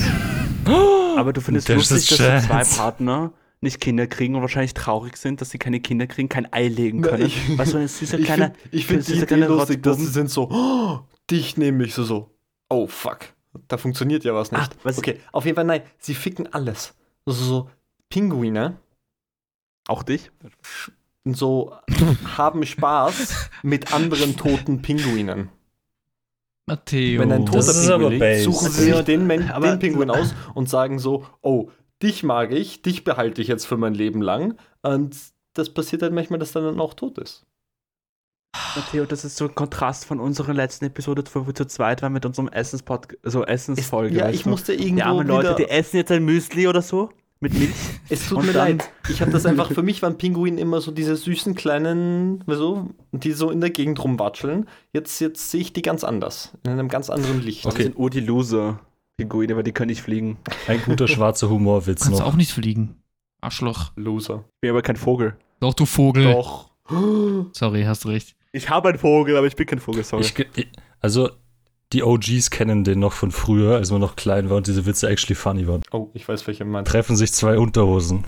[1.17, 2.63] Aber du findest lustig, dass so zwei.
[2.63, 6.67] Partner nicht Kinder kriegen und wahrscheinlich traurig sind, dass sie keine Kinder kriegen, kein Ei
[6.69, 7.25] legen können.
[7.25, 8.51] ich- Was so ein süßer Ich kleiner.
[8.53, 10.99] finde ich find süßer die Idee lustig, dass sie sind so, oh,
[11.31, 12.29] dich nehme ich so so.
[12.69, 13.19] Oh fuck,
[13.67, 14.61] da funktioniert ja was nicht.
[14.73, 16.95] Ah, was- okay, auf jeden Fall nein, sie ficken alles.
[17.25, 17.69] Also so
[18.09, 18.77] Pinguine
[19.87, 20.31] Auch dich?
[21.25, 21.73] so
[22.37, 25.49] haben Spaß mit anderen toten Pinguinen.
[26.65, 27.21] Matteo.
[27.21, 29.79] Wenn ein Das toter ist aber Pinguin liegt, suchen sie sich den, Men Aber- den
[29.79, 31.69] Pinguin aus und sagen so, oh,
[32.01, 34.57] dich mag ich, dich behalte ich jetzt für mein Leben lang.
[34.81, 35.15] Und
[35.53, 37.45] das passiert halt manchmal, dass er dann auch tot ist.
[38.75, 42.13] Matteo, das ist so ein Kontrast von unserer letzten Episode, wo wir zu zweit waren
[42.13, 44.15] mit unserem Essenspod so Essensfolge.
[44.15, 44.49] ja, ich du?
[44.49, 47.69] musste irgendwo Die armen Leute, die essen jetzt ein Müsli oder so mit Milch.
[48.09, 48.89] Es tut mir leid.
[49.07, 53.31] Ich habe das einfach, für mich waren Pinguine immer so diese süßen kleinen, so, die
[53.33, 54.67] so in der Gegend rumwatscheln.
[54.93, 56.51] Jetzt, jetzt sehe ich die ganz anders.
[56.63, 57.65] In einem ganz anderen Licht.
[57.65, 57.83] Das Okay.
[57.83, 58.79] sind nur die Loser.
[59.17, 60.37] Pinguine, weil die können nicht fliegen.
[60.67, 62.25] Ein guter schwarzer Humorwitz Kannst noch.
[62.27, 62.95] auch nicht fliegen.
[63.41, 63.91] Arschloch.
[63.95, 64.43] Loser.
[64.55, 65.37] Ich bin aber kein Vogel.
[65.59, 66.23] Doch, du Vogel.
[66.33, 66.69] Doch.
[67.53, 68.35] Sorry, hast recht.
[68.51, 70.23] Ich habe einen Vogel, aber ich bin kein Vogel, sorry.
[70.23, 70.47] Ich, ge-
[70.99, 71.29] also,
[71.93, 75.07] die OGs kennen den noch von früher, als man noch klein war und diese Witze
[75.09, 75.81] actually funny waren.
[75.91, 76.87] Oh, ich weiß, welche meint.
[76.87, 78.25] Treffen sich zwei Unterhosen.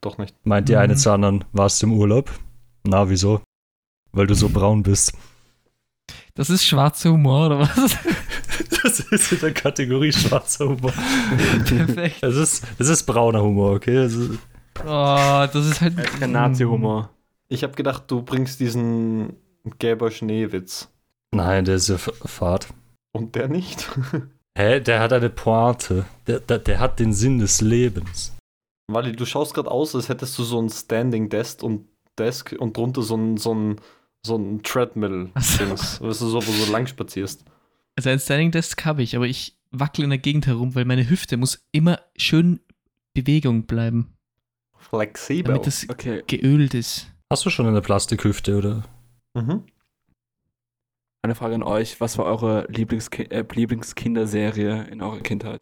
[0.00, 0.34] Doch nicht.
[0.44, 0.78] Meint die Mhm.
[0.78, 2.30] eine zur anderen, warst du im Urlaub?
[2.84, 3.40] Na, wieso?
[4.12, 5.12] Weil du so braun bist.
[6.34, 7.96] Das ist schwarzer Humor, oder was?
[8.82, 10.92] Das ist in der Kategorie schwarzer Humor.
[11.66, 12.22] Perfekt.
[12.22, 14.06] Es ist, es ist brauner Humor, okay?
[14.06, 14.16] Ist,
[14.84, 15.98] Oh, das ist halt.
[15.98, 17.10] Das ist kein Nazi-Humor.
[17.48, 19.34] Ich habe gedacht, du bringst diesen
[19.78, 20.88] gelber Schneewitz.
[21.32, 22.68] nein, der ist ja F- Fahrt.
[23.12, 23.88] Und der nicht?
[24.58, 24.80] Hä?
[24.80, 26.04] Der hat eine Pointe.
[26.26, 28.34] Der, der, der hat den Sinn des Lebens.
[28.90, 31.86] Wally, du schaust gerade aus, als hättest du so ein Standing Desk und
[32.18, 33.76] Desk und drunter so ein, so ein,
[34.24, 35.60] so ein Treadmill-Dings.
[36.00, 37.44] Weißt du, so, wo du so lang spazierst.
[37.96, 41.08] Also ein Standing Desk habe ich, aber ich wackel in der Gegend herum, weil meine
[41.08, 42.60] Hüfte muss immer schön
[43.14, 44.14] Bewegung bleiben,
[44.78, 45.52] Flexibel.
[45.54, 46.22] damit das Okay.
[46.26, 47.06] geölt ist.
[47.30, 48.84] Hast du schon eine Plastikhüfte, oder?
[49.34, 49.64] Mhm.
[51.22, 52.00] Eine Frage an euch.
[52.00, 55.60] Was war eure Lieblingski äh, Lieblingskinderserie in eurer Kindheit?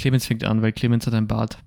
[0.00, 1.58] Clemens fängt an, weil Clemens hat ein Bart.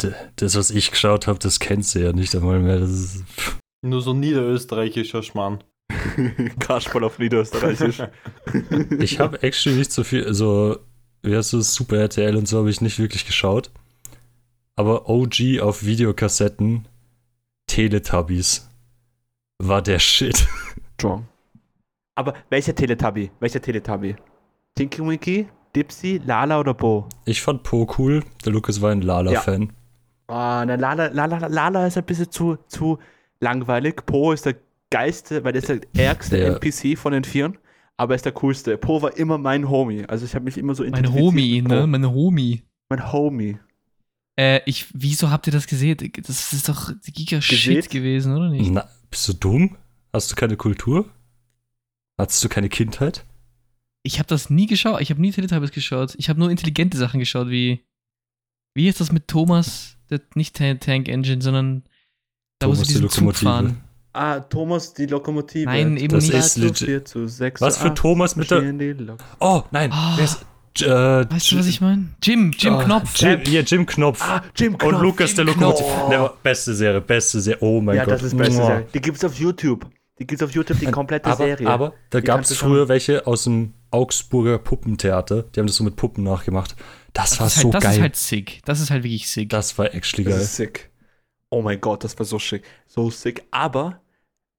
[0.00, 2.80] D- Das, was ich geschaut habe, das kennt sie ja nicht einmal mehr.
[2.80, 3.24] Das ist,
[3.82, 5.62] Nur so niederösterreichischer Schmarrn.
[6.58, 8.02] Kasperl auf Niederösterreichisch.
[8.98, 10.78] ich habe actually nicht so viel, so,
[11.22, 13.70] wie heißt das, Super RTL und so habe ich nicht wirklich geschaut.
[14.76, 16.86] Aber OG auf Videokassetten,
[17.66, 18.68] Teletubbies,
[19.58, 20.46] war der Shit.
[20.94, 21.26] Strong.
[22.16, 23.30] Aber welcher Teletubby?
[23.40, 24.16] Welcher Teletubby?
[24.76, 27.08] Tinky Winky, Dipsy, Lala oder Bo?
[27.24, 29.72] Ich fand Po cool, der Lukas war ein Lala-Fan.
[30.28, 32.98] Ah, na, Lala, Lala, Lala ist ein bisschen zu, zu
[33.40, 34.04] langweilig.
[34.06, 34.56] Po ist der
[34.90, 37.58] geilste, weil der ist der ärgste Der- NPC von den Vieren,
[37.96, 38.76] aber er ist der coolste.
[38.78, 40.04] Po war immer mein Homie.
[40.06, 41.74] Also ich habe mich immer so Mein identifiziert Homie, mit Po.
[41.74, 41.86] ne?
[41.86, 42.62] Mein Homie.
[42.88, 43.58] Mein Homie.
[44.36, 45.96] Äh, ich, wieso habt ihr das gesehen?
[46.26, 48.70] Das ist doch Giga-Shit gewesen, oder nicht?
[48.70, 49.76] Na, bist du dumm?
[50.12, 51.08] Hast du keine Kultur?
[52.18, 53.24] Hattest du keine Kindheit?
[54.02, 55.00] Ich habe das nie geschaut.
[55.00, 56.14] Ich habe nie Teletubbies geschaut.
[56.18, 57.84] Ich habe nur intelligente Sachen geschaut, wie
[58.74, 59.96] Wie ist das mit Thomas?
[60.10, 61.84] Der, nicht Ta- Tank Engine, sondern
[62.58, 63.44] da, wo Thomas sie die diesen Zug Lokomotive.
[63.44, 63.80] fahren.
[64.12, 65.64] Ah, Thomas, die Lokomotive.
[65.66, 66.34] Nein, eben Das nicht.
[66.36, 68.62] ist legit- 4 zu 6 Was für 8 Thomas mit der-
[69.40, 69.90] Oh, nein.
[69.92, 70.14] Ah.
[70.16, 70.44] wer ist,
[70.82, 72.08] äh, Weißt du, was ich meine?
[72.22, 73.16] Jim, Jim oh, Knopf.
[73.16, 74.20] Jim, ja, Jim Knopf.
[74.22, 75.02] Ah, Jim Und Knopf.
[75.02, 75.86] Lukas der Jim Lokomotiv.
[75.86, 76.08] Knopf.
[76.08, 77.58] Ne, beste Serie, beste Serie.
[77.62, 78.14] Oh mein Ja, Gott.
[78.14, 78.54] das ist beste.
[78.54, 78.86] Serie.
[78.92, 79.86] Die gibt's auf YouTube.
[80.18, 81.66] Die gibt's auf YouTube, die komplette aber, Serie.
[81.68, 85.42] Aber da Die gab kannst es du früher welche aus dem Augsburger Puppentheater.
[85.42, 86.76] Die haben das so mit Puppen nachgemacht.
[87.12, 87.92] Das, Das, war ist, so halt, das geil.
[87.94, 88.60] ist halt sick.
[88.64, 89.48] Das ist halt wirklich sick.
[89.48, 90.42] das war actually Das geil.
[90.42, 90.90] ist sick.
[91.50, 92.64] Oh mein Gott, das war so schick.
[92.86, 93.44] So sick.
[93.52, 94.00] Aber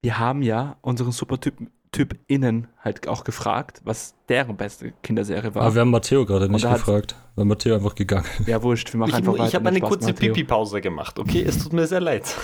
[0.02, 5.62] wir haben ja unseren Supertypen TypInnen halt auch gefragt, was deren beste Kinderserie war.
[5.62, 7.16] Aber wir haben Matteo gerade nicht gefragt.
[7.34, 8.26] Weil Matteo einfach gegangen.
[8.46, 9.54] ja, wurscht, wir machen Ich, einfach ich weiter.
[9.58, 10.12] habe eine Spaß, kurze.
[10.14, 11.42] Pipi-Pause gemacht, okay?
[11.42, 12.34] Es tut mir sehr leid.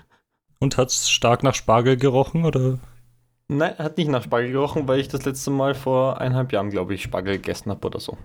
[0.58, 2.78] Und hat es stark nach Spargel gerochen oder?
[3.48, 6.94] Nein, hat nicht nach Spargel gerochen, weil ich das letzte Mal vor eineinhalb Jahren, glaube
[6.94, 8.16] ich, Spargel gegessen habe oder so.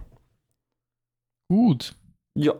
[1.49, 1.95] Gut.
[2.33, 2.53] Ja.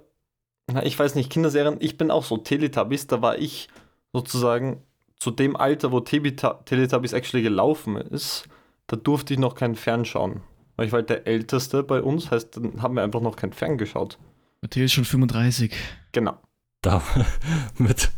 [0.72, 3.70] Na, ich weiß nicht, Kinderserien, ich bin auch so Teletubbies, da war ich
[4.14, 4.84] sozusagen
[5.22, 8.46] zu dem Alter, wo Teletubbies actually gelaufen ist,
[8.88, 10.42] da durfte ich noch kein Fernschauen.
[10.76, 13.54] Weil ich war halt der Älteste bei uns, heißt, dann haben wir einfach noch kein
[13.54, 14.18] Fern geschaut.
[14.64, 15.76] Matthias ist schon 35.
[16.12, 16.40] Genau.
[16.82, 17.04] Da
[17.78, 18.10] mit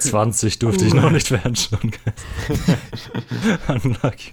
[0.00, 1.92] 20 durfte ich noch nicht fernschauen.
[3.68, 4.32] Unlucky.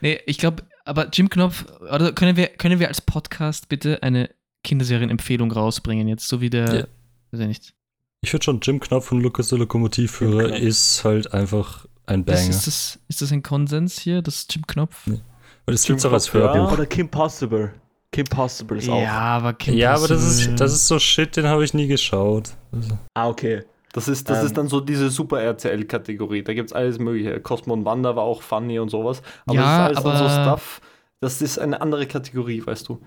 [0.00, 4.30] Nee, ich glaube, aber Jim Knopf, oder können wir, können wir als Podcast bitte eine
[4.62, 6.86] Kinderserien-Empfehlung rausbringen jetzt, so wie der, Ja.
[7.32, 7.74] weiß ich nicht.
[8.22, 12.50] Ich würde schon Jim Knopf von Lukas der Lokomotivführer ist halt einfach ein Das, Banger.
[12.50, 15.06] ist, das, ist das ein Konsens hier, das Jim Knopf?
[15.06, 15.20] Nee.
[15.66, 16.32] Und es Jim gibt auch als.
[16.34, 16.72] Hörbuch.
[16.72, 17.72] Oder Kim Possible.
[18.12, 19.00] Kim Possible ist auch.
[19.00, 21.86] Ja, aber Kim Ja, aber das ist, das ist so Shit, den habe ich nie
[21.86, 22.50] geschaut.
[22.72, 23.62] Also, Ah, okay.
[23.92, 24.46] Das ist, das Ähm.
[24.46, 26.42] ist dann so diese Super-RTL-Kategorie.
[26.44, 27.40] Da gibt es alles Mögliche.
[27.40, 29.22] Cosmo und Wanda war auch funny und sowas.
[29.46, 30.80] Aber Ja, das ist alles dann so aber- Stuff.
[31.20, 33.00] Das ist eine andere Kategorie, weißt du.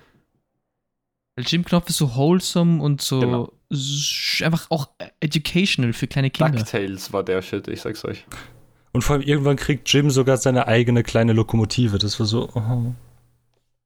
[1.35, 3.51] Weil Jim Knopf ist so wholesome und so Genau.
[4.41, 6.59] einfach auch educational für kleine Kinder.
[6.59, 8.25] DuckTales war der Shit, ich sag's euch.
[8.91, 11.97] Und vor allem irgendwann kriegt Jim sogar seine eigene kleine Lokomotive.
[11.97, 12.49] Das war so.
[12.53, 12.93] Oh.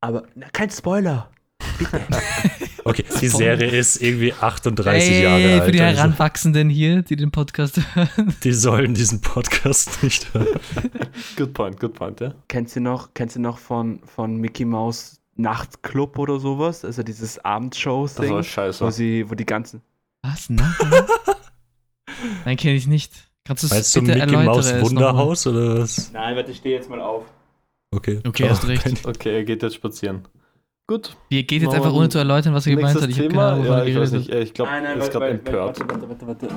[0.01, 1.29] Aber na, kein Spoiler.
[2.87, 5.63] Okay, die Serie ist irgendwie 38 Ey, Jahre alt.
[5.65, 8.33] für die also, Heranwachsenden hier, die den Podcast hören.
[8.45, 10.47] die sollen diesen Podcast nicht hören.
[11.35, 12.33] Good point, good point, ja.
[12.47, 16.83] Kennst du noch, kennst du noch von, von Mickey Mouse Nachtclub oder sowas?
[16.83, 18.85] Also dieses Das Abendshow-Ding, war scheiße.
[18.85, 19.81] wo sie, wo die ganzen.
[20.23, 20.49] Was?
[20.49, 20.73] Nein?
[22.45, 23.13] Nein, kenne ich nicht.
[23.45, 24.45] Kannst du es bitte Mickey erläutern?
[24.45, 26.11] Maus Wunderhaus oder was?
[26.11, 27.23] Nein, warte, ich stehe jetzt mal auf.
[27.91, 28.19] Okay.
[28.27, 28.49] Okay, ciao.
[28.49, 28.85] hast recht.
[29.05, 30.27] Okay, er geht jetzt spazieren.
[30.87, 31.15] Gut.
[31.29, 33.09] Wie geht jetzt einfach ohne zu erläutern, was er gemeint hat?
[33.09, 34.29] Ich habe keine Ahnung, ja, ich weiß nicht.
[34.29, 35.89] Ich glaube, Nein, er nein, ist warte, gerade warte, empört.
[35.89, 36.55] warte, warte, warte, warte.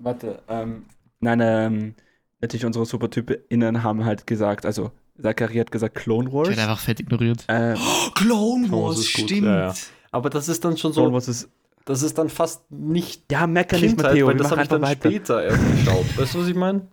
[0.00, 0.86] Warte, ähm,
[1.20, 1.94] nein, ähm,
[2.40, 4.90] natürlich unsere SupertypInnen haben halt gesagt, also
[5.20, 6.48] Zachary hat gesagt Clone Ich Wars.
[6.48, 7.44] werde einfach fett ignoriert.
[7.48, 7.74] Äh,
[8.14, 9.74] Clone Wars ist gut, ja, ja.
[10.10, 11.48] Aber das ist dann schon Clone so, Wars ist.
[11.84, 15.08] das ist dann fast nicht Ja, mecker nicht, Matteo, weil das habe ich dann weiter.
[15.10, 16.18] später erst geschaut.
[16.18, 16.88] Weißt du, was ich meine?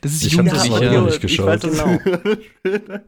[0.00, 1.64] Das ist Ich hab das gar nicht geschaut.
[1.64, 1.98] Ich weiß,
[2.64, 2.98] genau.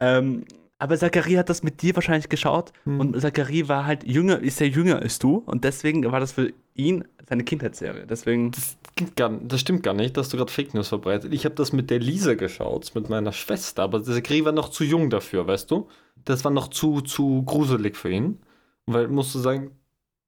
[0.00, 0.44] ähm,
[0.80, 3.00] aber Zachary hat das mit dir wahrscheinlich geschaut Hm.
[3.00, 6.52] und Zachary war halt jünger, ist ja jünger als du und deswegen war das für
[6.74, 8.06] ihn seine Kindheitsserie.
[8.06, 8.50] Deswegen.
[8.50, 11.32] Das, stimmt gar, das stimmt gar nicht, dass du gerade Fake News verbreitet.
[11.32, 14.84] Ich habe das mit der Lisa geschaut, mit meiner Schwester, aber Kri war noch zu
[14.84, 15.88] jung dafür, weißt du?
[16.24, 18.40] Das war noch zu, zu gruselig für ihn.
[18.86, 19.70] Weil, musst du sagen,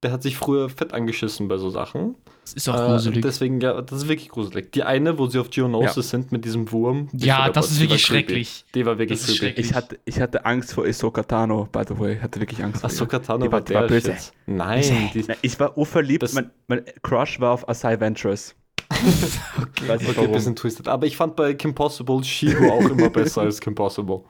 [0.03, 2.15] der hat sich früher fett angeschissen bei so Sachen.
[2.43, 3.21] Das ist auch Äh, gruselig.
[3.21, 4.71] deswegen, ja, das ist wirklich gruselig.
[4.73, 7.07] Die eine, wo sie auf Geonosis sind mit diesem Wurm.
[7.13, 8.23] die ja, das ist wirklich creepy.
[8.27, 8.65] schrecklich.
[8.75, 9.45] Die war wirklich Das ist creepy.
[9.63, 9.69] schrecklich.
[9.69, 12.15] Ich hatte, ich hatte Angst vor Ahsoka Tano, by the way.
[12.15, 13.07] Ich hatte wirklich Angst vor.
[13.07, 14.11] Katana Die war die war der böse.
[14.13, 14.33] Shit.
[14.45, 16.23] Nein, die, Na, Ich war urverliebt.
[16.23, 18.55] Das- Mein, mein Crush war auf Asai Ventress.
[18.91, 20.31] okay, Weiß nicht okay, warum.
[20.33, 20.87] bisschen twisted.
[20.87, 24.21] Aber ich fand bei Kim Possible Shigo auch immer besser als Kim Possible.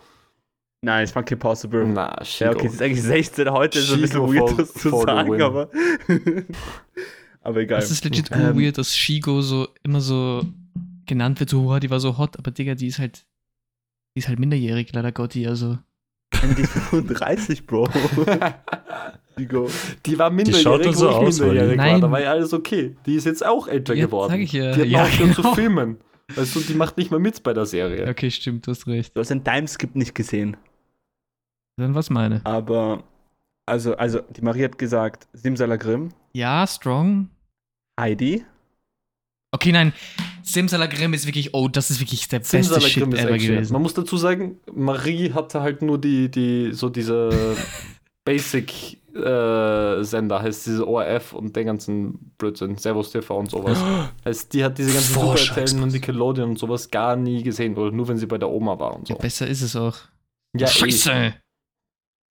[0.84, 1.86] Nein, ich fand Kim Possible.
[1.88, 2.52] Na, Shigo.
[2.52, 5.42] ja, okay, es ist eigentlich 16 heute, ist ein bisschen weird, for- das zu sagen,
[5.42, 5.70] aber.
[7.42, 7.80] aber egal.
[7.80, 10.44] Das ist legit Ähm, weird, dass Shigo so immer so
[11.06, 13.26] genannt wird, so, "Wow, die war so hot, aber Digga, die ist halt,
[14.16, 15.78] die ist halt minderjährig, leider Gotti, also.
[16.58, 17.88] Die ist 35, Bro.
[19.38, 19.70] Shigo.
[20.06, 21.86] Die war schaut minderjährig, doch so wo ich aus, minderjährig war.
[21.86, 22.02] Nein.
[22.02, 22.96] Da war ja alles okay.
[23.06, 24.32] Die ist jetzt auch älter Ja, geworden.
[24.32, 24.74] sag ich ja.
[24.74, 25.50] Die hat Ja, aufgehört genau.
[25.50, 25.98] zu filmen.
[26.36, 28.08] Weißt du, die macht nicht mehr mit bei der Serie.
[28.10, 29.16] Okay, stimmt, du hast recht.
[29.16, 30.58] Du hast den Timeskip nicht gesehen.
[31.78, 32.41] Dann was meine?
[32.43, 33.03] Aber,
[33.65, 37.30] also, also, die Marie hat gesagt, Simsalagrim, Ja, strong.
[37.99, 38.45] Heidi.
[39.51, 39.93] Okay, nein,
[40.41, 43.74] Simsalagrim ist wirklich, oh, das ist wirklich der beste Simsalagrim Shit ist ever gewesen.
[43.74, 47.30] Man muss dazu sagen, Marie hatte halt nur die, die so diese
[48.26, 53.78] Basic äh, Sender, heißt diese ORF und den ganzen Blödsinn, Servus TV und sowas.
[54.26, 57.76] heißt, die hat diese ganzen Boah, Super scheiß und Nickelodeon und sowas gar nie gesehen
[57.76, 59.13] oder nur wenn sie bei der Oma war und so.
[59.13, 59.97] Ja, besser ist es auch.
[60.57, 60.71] Ja, eh.
[60.71, 61.34] Scheiße!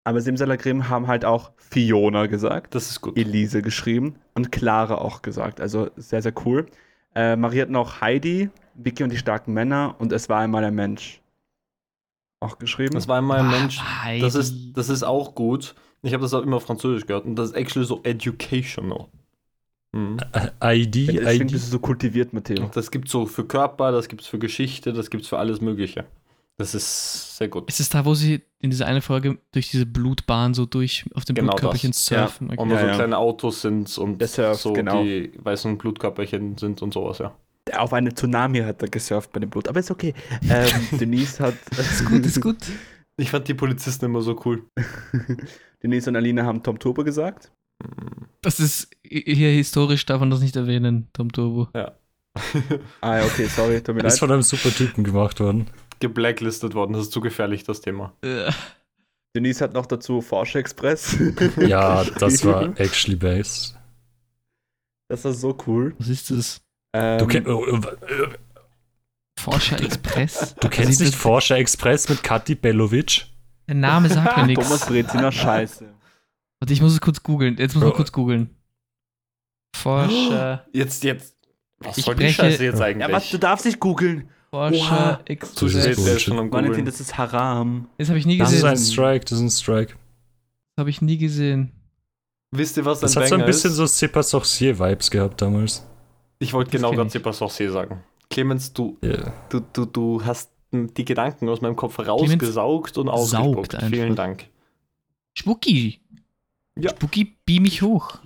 [0.05, 3.17] Aber Simsalakrim haben halt auch Fiona gesagt, Das ist gut.
[3.17, 5.61] Elise geschrieben und Clara auch gesagt.
[5.61, 6.67] Also sehr, sehr cool.
[7.15, 10.75] Äh, Marie hat noch Heidi, Vicky und die starken Männer und es war einmal ein
[10.75, 11.21] Mensch.
[12.41, 12.95] Auch geschrieben.
[12.95, 13.81] Das war einmal ein Ah, Mensch.
[13.81, 14.23] Heidi.
[14.23, 15.75] Das ist, das ist auch gut.
[16.03, 19.07] Ich habe das auch immer auf Französisch gehört und das ist actually so educational.
[19.93, 20.17] Mhm.
[20.61, 21.53] Äh, ID, Deswegen bist ID.
[21.53, 22.69] du so kultiviert, Matteo.
[22.75, 25.61] Das gibt so für Körper, das gibt es für Geschichte, das gibt es für alles
[25.61, 26.05] Mögliche.
[26.63, 27.69] Das ist sehr gut.
[27.69, 31.25] Ist es da, wo sie in dieser eine Folge durch diese Blutbahn so durch auf
[31.25, 32.07] den Genau Blutkörperchen das.
[32.07, 32.51] surfen?
[32.51, 32.71] Und Okay.
[32.71, 32.95] wo Ja, so ja.
[32.95, 35.03] kleine Autos sind und surft, so genau.
[35.03, 37.35] die weißen Blutkörperchen sind und sowas, ja.
[37.77, 39.67] Auf eine Tsunami hat er gesurft bei dem Blut.
[39.67, 40.15] Aber ist okay.
[40.49, 41.55] Ähm, Denise hat.
[41.77, 42.57] Ist gut, ist gut.
[43.17, 44.63] Ich fand die Polizisten immer so cool.
[45.83, 47.51] Denise und Alina haben Tom Turbo gesagt.
[48.43, 51.69] Das ist hier historisch, darf man das nicht erwähnen, Tom Turbo.
[51.73, 54.19] Ah, ja, okay, sorry, tut mir Ist leid.
[54.21, 55.67] von einem super Typen gemacht worden.
[56.03, 58.13] Geblacklistet worden, das ist zu gefährlich, das Thema.
[58.23, 58.51] Äh,
[59.37, 61.17] Denise hat noch dazu Porsche Express.
[61.59, 63.79] Ja, das war actually based.
[65.09, 65.95] Das war so cool.
[65.99, 66.61] was ist das?
[66.95, 67.81] Ähm, Du, kenn, oh, äh,
[69.39, 70.55] Forscher Express?
[70.61, 73.27] du kennst Also nicht das- Forscher Express mit Kathi Belovic?
[73.69, 74.87] Der Name sagt mir Thomas nichts.
[74.87, 75.89] Breziner Scheiße.
[76.61, 77.57] Warte, ich muss es kurz googeln.
[77.59, 77.97] Jetzt muss man Bro.
[77.97, 78.51] kurz googeln.
[79.75, 81.37] Forscher, Jetzt, jetzt.
[81.79, 83.09] Was Ich soll die Scheiße jetzt eigentlich?
[83.09, 84.29] Ja, was, du darfst nicht googeln.
[84.53, 85.21] Forscher Oha.
[85.25, 85.55] Zu Express.
[85.55, 86.21] Das spät, ist der ist Bullshit.
[86.21, 87.89] schon am Valentin, das ist Haram.
[87.97, 88.69] Das habe ich nie Das ist gesehen.
[88.69, 89.95] ein Das Strike, das ist ein Strike.
[90.79, 91.73] habe ich nie gesehen.
[92.51, 93.77] Wisst ihr, was ein Das hat so ein bisschen ist?
[93.79, 95.87] so Zipper Sorcier-Vibes gehabt damals.
[96.39, 97.09] Ich wollte Das genau gerade.
[97.09, 98.03] Zipper Sorcier sagen.
[98.29, 99.33] Clemens, du, Ja.
[99.49, 103.73] du, du, du hast die Gedanken aus meinem Kopf rausgesaugt und ausgespuckt.
[103.73, 104.15] saugt Vielen.
[104.17, 104.49] Dank.
[105.33, 106.01] Spucki.
[106.79, 106.91] Ja.
[106.91, 108.19] Spucki, beam mich hoch.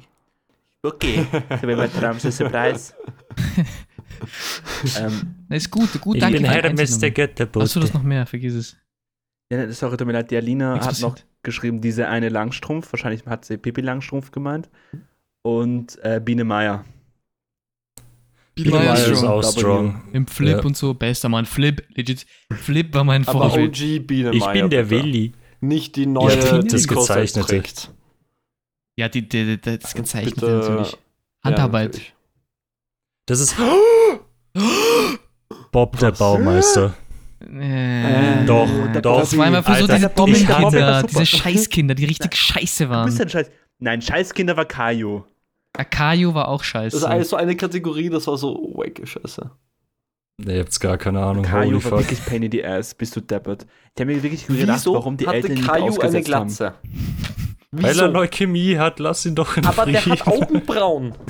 [0.82, 1.24] Okay.
[1.60, 2.94] So wie bei Trumps Surprise.
[4.98, 6.38] ähm, Na, ist gut, gut, Ich danke.
[6.38, 7.14] bin die Hermes der Einsendung.
[7.14, 7.64] Götterbote.
[7.64, 8.26] Hast du das noch mehr?
[8.26, 8.76] Vergiss es.
[9.52, 11.10] ja, sorry, tut mir leid, die Alina hat Interessiert.
[11.10, 12.92] noch geschrieben, diese eine Langstrumpf.
[12.92, 14.68] Wahrscheinlich hat sie Pippi Langstrumpf gemeint.
[15.42, 16.84] Und äh, Biene Meier.
[18.54, 20.02] Biene Biene Meier ist auch strong.
[20.12, 20.64] Im Flip Ja.
[20.64, 20.94] und so.
[20.94, 21.46] Bester Mann.
[21.46, 22.26] Flip, legit.
[22.52, 23.70] Flip war mein Aber Vorbild.
[23.76, 24.90] OG Biene Ich bin der bitte.
[25.04, 25.32] Willi.
[25.60, 27.46] Nicht die neue, Ja, die das Gezeichnete.
[27.46, 27.90] trägt.
[28.98, 30.92] Ja, die, die, die, das gezeichnete Bitte- natürlich.
[30.92, 30.98] Ja,
[31.44, 31.86] Handarbeit.
[31.92, 32.14] natürlich.
[33.26, 33.56] Das ist
[35.76, 36.12] Bob der?
[36.12, 36.94] Baumeister.
[37.40, 39.20] Äh, Doch, der doch.
[39.20, 41.06] Das war immer für so Alter, diese ich hatte- Bombenkinder, super.
[41.08, 43.26] diese Scheißkinder, die richtig scheiße Du bist waren.
[43.26, 43.50] ein Scheiß.
[43.78, 45.26] Nein, Scheißkinder war Kaio.
[45.76, 46.96] Akayo war auch Das scheiße.
[46.96, 49.50] ist alles so eine Kategorie, das war so wacke Scheiße.
[50.38, 51.44] Nee, ihr habt gar keine Ahnung.
[51.44, 51.98] Holy Kaio war fuck.
[52.00, 52.94] wirklich Pain in the Ass.
[52.94, 53.66] Bist du deppert.
[53.94, 56.46] Ich habe mir wirklich gedacht, Wieso warum die hatte Eltern ihn nicht eine ausgesetzt haben.
[56.48, 56.74] Glatze?
[57.70, 60.20] Weil er Leukämie hat, lass ihn doch in Aber der Frieden.
[60.20, 61.12] hat Augenbrauen.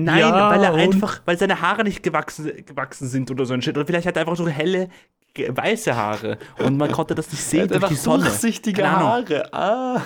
[0.00, 0.80] Nein, Ja, weil er und?
[0.80, 3.76] einfach, weil seine Haare nicht gewachsen, gewachsen sind oder so ein Shit.
[3.76, 4.88] Oder vielleicht hat er einfach so helle,
[5.36, 6.38] weiße Haare.
[6.58, 8.24] Und man konnte das nicht Der sehen hat durch einfach die Sonne.
[8.24, 8.88] durchsichtige.
[8.90, 9.52] Haare.
[9.52, 10.02] Ah.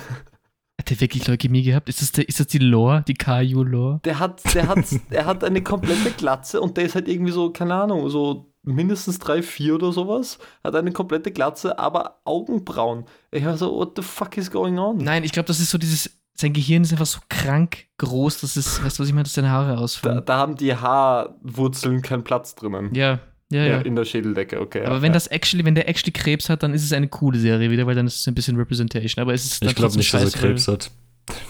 [0.80, 1.88] Hat der wirklich Leukämie gehabt?
[1.88, 4.00] Ist das, der, ist das die Lore, die Kayo-Lore?
[4.04, 4.78] Der hat, der hat,
[5.10, 9.18] er hat eine komplette Glatze und der ist halt irgendwie so, keine Ahnung, so mindestens
[9.18, 10.38] drei, vier oder sowas.
[10.64, 13.04] Hat eine komplette Glatze, aber Augenbrauen.
[13.30, 14.96] Ich war so, what the fuck is going on?
[14.96, 16.10] Nein, ich glaube, das ist so dieses.
[16.34, 19.34] Sein Gehirn ist einfach so krank groß, dass es, weißt du, was ich meine, dass
[19.34, 20.22] seine Haare Da, ausfallen.
[20.24, 22.94] da haben die Haarwurzeln keinen Platz drinnen.
[22.94, 23.20] Ja,
[23.50, 23.80] ja, ja.
[23.82, 24.84] In der Schädeldecke, okay.
[24.86, 25.14] Aber ja, wenn ja.
[25.14, 27.94] das actually, wenn der actually Krebs hat, dann ist es eine coole Serie wieder, weil
[27.94, 29.20] dann ist es ein bisschen Representation.
[29.20, 30.90] Aber es ist Ich glaube nicht, dass er Krebs hat.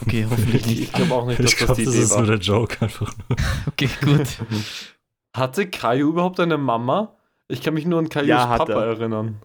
[0.03, 0.81] Okay, hoffentlich nicht.
[0.83, 2.19] Ich glaube auch nicht, dass Ich glaube, das die das Idee ist war.
[2.19, 3.39] nur der Joke einfach nur.
[3.69, 4.27] Okay, gut.
[5.37, 7.17] Hatte Caillou überhaupt eine Mama?
[7.49, 8.87] Ich kann mich nur an Caillous Ja, hat Papa er.
[8.99, 9.41] erinnern.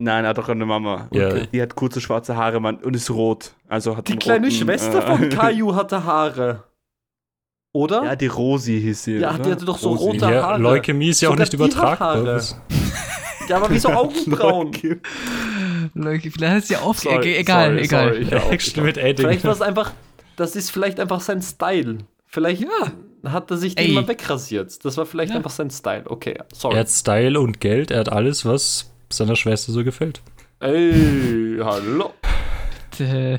[0.00, 1.08] Nein, er hat doch eine Mama.
[1.12, 1.30] Ja.
[1.46, 3.52] Die hat kurze schwarze Haare Mann, und ist rot.
[3.68, 6.62] Also hat Die kleine roten, Schwester äh, von Caillou hatte Haare.
[7.72, 8.04] Oder?
[8.04, 9.16] Ja, die Rosi hieß sie.
[9.18, 9.42] Ja, oder?
[9.42, 10.04] die hatte doch so Rosi.
[10.04, 10.60] rote Ja, Haare.
[10.62, 12.40] Leukämie ist ja auch Sogar nicht die hat übertragbar.
[13.48, 14.72] Ja, aber wieso Augenbrauen?
[15.94, 16.98] Leute, vielleicht hat es ja auf.
[17.00, 18.08] Sorry, egal, sorry, egal.
[18.08, 18.84] sorry, ich auch, ich Actually auch.
[18.86, 19.16] mit Edding.
[19.26, 19.92] Vielleicht war es einfach,
[20.36, 21.98] das ist vielleicht einfach sein Style.
[22.26, 22.64] Vielleicht
[23.24, 23.92] hat er sich den Ey.
[23.94, 24.84] mal wegrasiert.
[24.84, 25.36] Das war vielleicht Ja.
[25.36, 26.04] einfach sein Style.
[26.06, 26.76] Okay, Er sorry.
[26.76, 30.22] hat Style und Geld, er hat alles, was seiner Schwester so gefällt.
[30.60, 32.14] Ey, hallo.
[32.98, 33.38] Äh,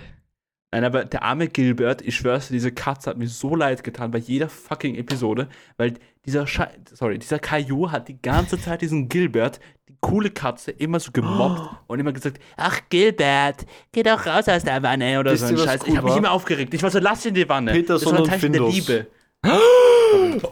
[0.71, 4.11] Nein, aber der arme Gilbert, ich schwör's, dir, diese Katze hat mir so leid getan
[4.11, 5.47] bei jeder fucking Episode,
[5.77, 5.95] weil
[6.25, 10.99] dieser Schei sorry, dieser Caillou hat die ganze Zeit diesen Gilbert, die coole Katze, immer
[10.99, 15.47] so gemobbt und immer gesagt, ach Gilbert, geh doch raus aus der Wanne oder Wisst
[15.47, 15.81] so ein Scheiß.
[15.81, 16.71] cool ich habe mich immer aufgeregt.
[16.75, 17.71] Ich war so, lass ihn in die Wanne.
[17.71, 18.61] Peterson das war ein und Zeichen der.
[18.69, 19.07] Liebe.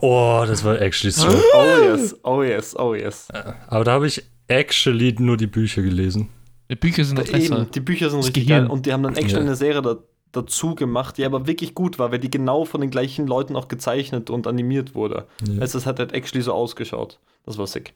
[0.02, 1.28] Oh, das war actually so.
[1.54, 3.28] Oh yes, oh yes, oh yes.
[3.68, 6.30] Aber da habe ich actually nur die Bücher gelesen.
[6.70, 7.60] die Bücher sind noch besser.
[7.60, 8.64] Eben, die Bücher sind Das richtig Gehirn.
[8.66, 9.46] geil und die haben dann extra Ja.
[9.46, 9.98] eine Serie da,
[10.34, 13.68] dazu gemacht, die aber wirklich gut war, weil die genau von den gleichen Leuten auch
[13.70, 15.28] gezeichnet und animiert wurde.
[15.48, 15.62] Ja.
[15.62, 17.20] Also es hat halt actually so ausgeschaut.
[17.46, 17.94] Das war sick.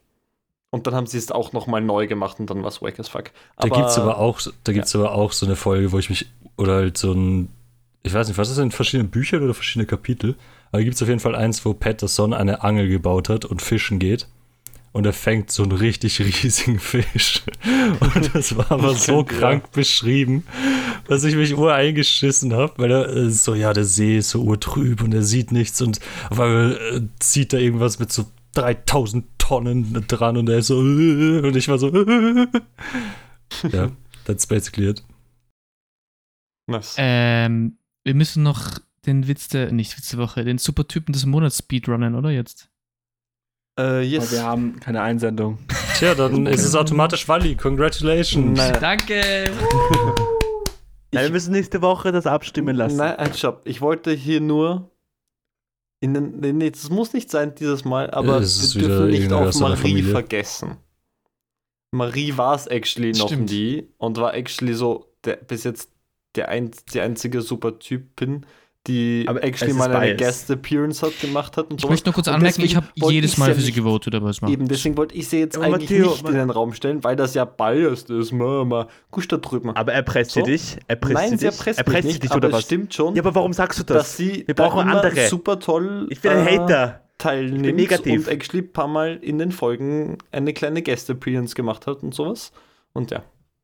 [0.73, 3.09] Und dann haben sie es auch nochmal neu gemacht und dann war es wack as
[3.09, 3.31] fuck.
[3.57, 6.27] Da gibt es aber auch, da gibt's aber auch so eine Folge, wo ich mich,
[6.57, 7.49] oder halt so ein,
[8.03, 10.35] ich weiß nicht, was ist das in verschiedenen Büchern oder verschiedene Kapitel?
[10.71, 13.61] Aber da gibt es auf jeden Fall eins, wo Patterson eine Angel gebaut hat und
[13.61, 14.27] fischen geht.
[14.93, 17.43] Und er fängt so einen richtig riesigen Fisch.
[17.99, 19.23] Und das war aber so Ja.
[19.23, 20.45] krank beschrieben,
[21.07, 24.41] dass ich mich ur eingeschissen habe, weil er äh, so, ja, der See ist so
[24.43, 28.25] urtrüb und er sieht nichts und auf einmal äh, zieht da irgendwas mit so
[28.55, 31.87] 3000 Tonnen dran und er ist so, und ich war so,
[33.71, 33.91] ja,
[34.25, 35.03] that's basically it.
[36.67, 36.95] Nice.
[36.97, 41.59] Ähm, wir müssen noch den Witz der, nicht Witz der Woche, den Supertypen des Monats
[41.59, 42.67] speedrunnen, oder jetzt?
[43.77, 44.31] Äh, Aber yes.
[44.31, 45.57] wir haben keine Einsendung.
[45.97, 47.55] Tja, dann ist es automatisch Wally.
[47.55, 48.57] Congratulations.
[48.57, 48.77] Nein.
[48.79, 49.51] Danke!
[51.13, 52.97] Ja, wir müssen nächste Woche das abstimmen lassen.
[52.97, 53.61] Nein, ein Stopp.
[53.65, 54.89] Ich wollte hier nur.
[56.03, 59.09] In den, nee, nee, das muss nicht sein dieses Mal, aber Es ist wir dürfen
[59.09, 60.77] nicht auf Marie vergessen.
[61.91, 63.51] Marie war es actually noch Stimmt.
[63.51, 65.91] nie und war actually so der, bis jetzt
[66.35, 68.47] der ein, die einzige Supertypin,
[68.87, 70.15] die Aber actually mal eine.
[70.15, 71.91] Guest Appearance hat gemacht hat und Ich sowas.
[71.91, 74.41] möchte nur kurz Und anmerken, ich habe jedes Mal für sie nicht- gewotet, aber es
[74.41, 77.03] macht Eben, deswegen wollte ich sie jetzt Aber eigentlich Matteo, nicht in den Raum stellen,
[77.03, 78.31] weil das ja biased ist.
[78.31, 79.69] Mama, gusch da drüben.
[79.75, 80.43] Aber erpresst So?
[80.43, 80.77] sie dich?
[80.87, 81.45] Erpresst Nein, sie dich?
[81.57, 82.63] erpresst erpresst nicht, dich aber oder was?
[82.63, 83.97] stimmt schon, Ja, aber warum sagst du das?
[83.97, 85.27] dass sie Wir brauchen andere.
[85.27, 87.01] super toll ich bin ein äh, Hater.
[87.19, 88.25] teilnimmt bin negativ.
[88.27, 92.51] und actually ein paar Mal in den Folgen eine kleine Guest-Appearance gemacht hat und sowas.
[92.93, 93.21] Und ja.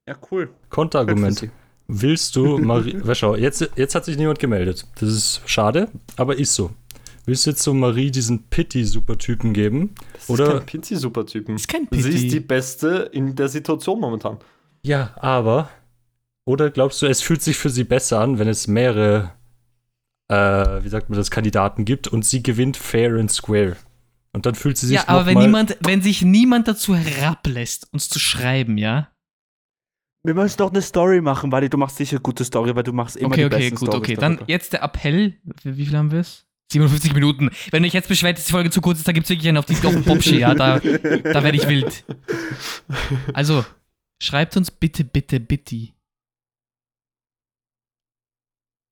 [0.07, 0.49] Ja, cool.
[0.70, 1.49] Konterargument.
[1.88, 2.97] Willst du Marie.
[3.15, 4.85] Schau, jetzt, jetzt hat sich niemand gemeldet.
[4.99, 6.71] Das ist schade, aber ist so.
[7.25, 9.95] Willst du jetzt so Marie diesen Pity-Supertypen geben?
[10.13, 11.55] Das Oder- ist kein Pizzi-Supertypen.
[11.55, 12.39] ist kein Sie ist die.
[12.39, 14.38] Beste in der Situation momentan.
[14.83, 15.69] Ja, aber.
[16.45, 19.31] Oder glaubst du, es fühlt sich für sie besser an, wenn es mehrere,
[20.29, 20.35] äh,
[20.83, 23.75] wie sagt man das, Kandidaten gibt und sie gewinnt fair and square?
[24.31, 26.95] Und dann fühlt sie sich Ja, aber noch wenn mal, niemand, wenn sich niemand dazu
[26.95, 29.09] herablässt, uns zu schreiben, ja?
[30.28, 33.15] Wir müssen doch eine Story machen, weil du machst sicher gute Story, weil du machst
[33.15, 34.15] immer Okay, die okay, besten gut, Storys okay.
[34.15, 35.38] Dann jetzt der Appell.
[35.63, 36.45] Wie viel haben wir es?
[36.73, 37.49] 57 Minuten.
[37.71, 39.57] Wenn euch jetzt beschwert, dass die Folge zu kurz ist, dann gibt es wirklich einen
[39.57, 39.75] auf die
[40.05, 40.53] Popsche, ja?
[40.53, 42.03] Da, da werde ich wild.
[43.34, 43.63] Also,
[44.21, 45.93] schreibt uns bitte, bitte, bitte.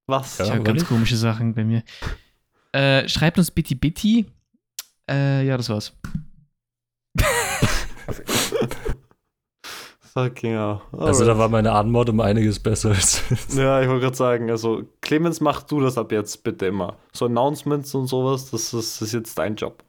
[0.07, 0.37] Was?
[0.37, 0.45] Ja.
[0.45, 0.87] Ich habe ganz wirklich?
[0.87, 1.83] komische Sachen bei mir.
[2.71, 4.23] Äh, schreibt uns bitte, bitte.
[5.11, 5.91] Äh, ja, das war's.
[10.17, 10.81] Fucking ja.
[10.93, 13.21] Also da war meine Anmod um einiges besser als.
[13.55, 16.95] Ja, ich wollte gerade sagen, also Clemens, mach du das ab jetzt bitte immer.
[17.11, 19.83] So Announcements und sowas, das ist, das ist jetzt dein Job.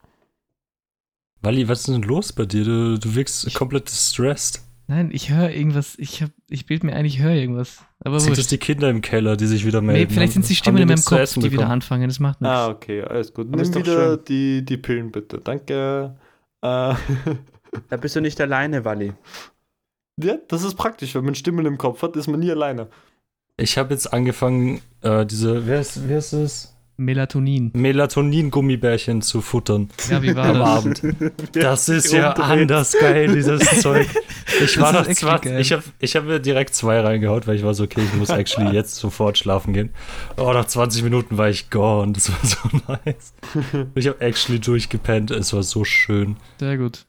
[1.43, 2.65] Wally, was ist denn los bei dir?
[2.65, 4.63] Du, du wirkst komplett distressed.
[4.89, 5.95] Nein, ich höre irgendwas.
[5.99, 7.85] Ich, hab, ich bild mir ein, ich höre irgendwas.
[8.05, 10.13] Aber Sind das die Kinder im Keller, die sich wieder Nee, melden?
[10.15, 12.09] vielleicht sind es die Stimmen in meinem Kopf, die wieder anfangen.
[12.09, 12.57] Das macht nichts.
[12.57, 13.47] Ah, okay, alles gut.
[13.53, 15.39] Aber Nimm wieder die, die Pillen bitte.
[15.39, 16.17] Danke.
[16.63, 16.95] Äh,
[17.91, 19.13] Da bist du nicht alleine, Wally.
[20.23, 22.89] ja, das ist praktisch, wenn man Stimmen im Kopf hat, ist man nie alleine.
[23.59, 26.73] Ich habe jetzt angefangen, äh, diese, wer ist, wer ist es?
[26.99, 27.73] Melatonin.
[27.75, 30.69] Melatonin-Gummibärchen zu futtern Ja, wie war am das?
[30.69, 31.03] Abend.
[31.53, 34.09] Das ist ja anders geil, dieses Zeug.
[34.65, 37.75] Ich war noch zwar, ich habe ich hab mir direkt zwei reingehaut, weil ich war
[37.75, 39.91] so, okay, ich muss actually jetzt sofort schlafen gehen.
[40.39, 43.35] Oh, nach 20 Minuten war ich gone, das war so nice.
[43.95, 46.37] Ich habe actually durchgepennt, es war so schön.
[46.59, 47.05] Sehr gut.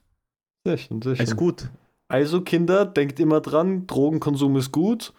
[0.66, 1.24] Sehr schön, sehr schön.
[1.24, 1.68] Ist gut.
[2.08, 5.12] Also Kinder, denkt immer dran, Drogenkonsum ist gut.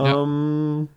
[0.00, 0.22] Ja.
[0.22, 0.88] Ähm,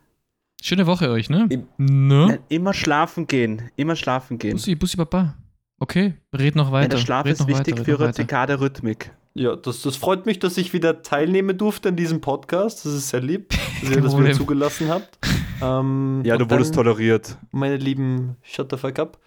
[0.61, 1.47] Schöne Woche euch, ne?
[1.49, 2.39] Im- Ne?
[2.49, 3.69] Immer schlafen gehen.
[3.75, 4.53] Immer schlafen gehen.
[4.53, 5.35] Bussi, Bussi, Papa.
[5.79, 6.89] Okay, red noch Ja, weiter.
[6.89, 8.23] der Schlaf red ist wichtig weiter, für eure weiter.
[8.23, 9.11] Dekade-Rhythmik.
[9.35, 12.85] ja, das, das freut mich, dass ich wieder teilnehmen durfte an diesem Podcast.
[12.85, 13.49] Das ist sehr lieb,
[13.81, 15.19] dass ihr das wieder zugelassen habt.
[15.61, 17.37] Ähm, Ja, du wurdest dann, toleriert.
[17.51, 19.19] Meine lieben Shut the fuck up.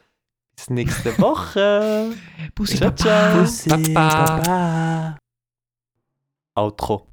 [0.57, 2.13] Bis nächste Woche.
[2.57, 3.45] Bussi, Ciao, Papa.
[3.47, 3.77] ciao.
[3.95, 4.25] Papa.
[4.37, 5.19] Papa.
[6.59, 7.07] outro.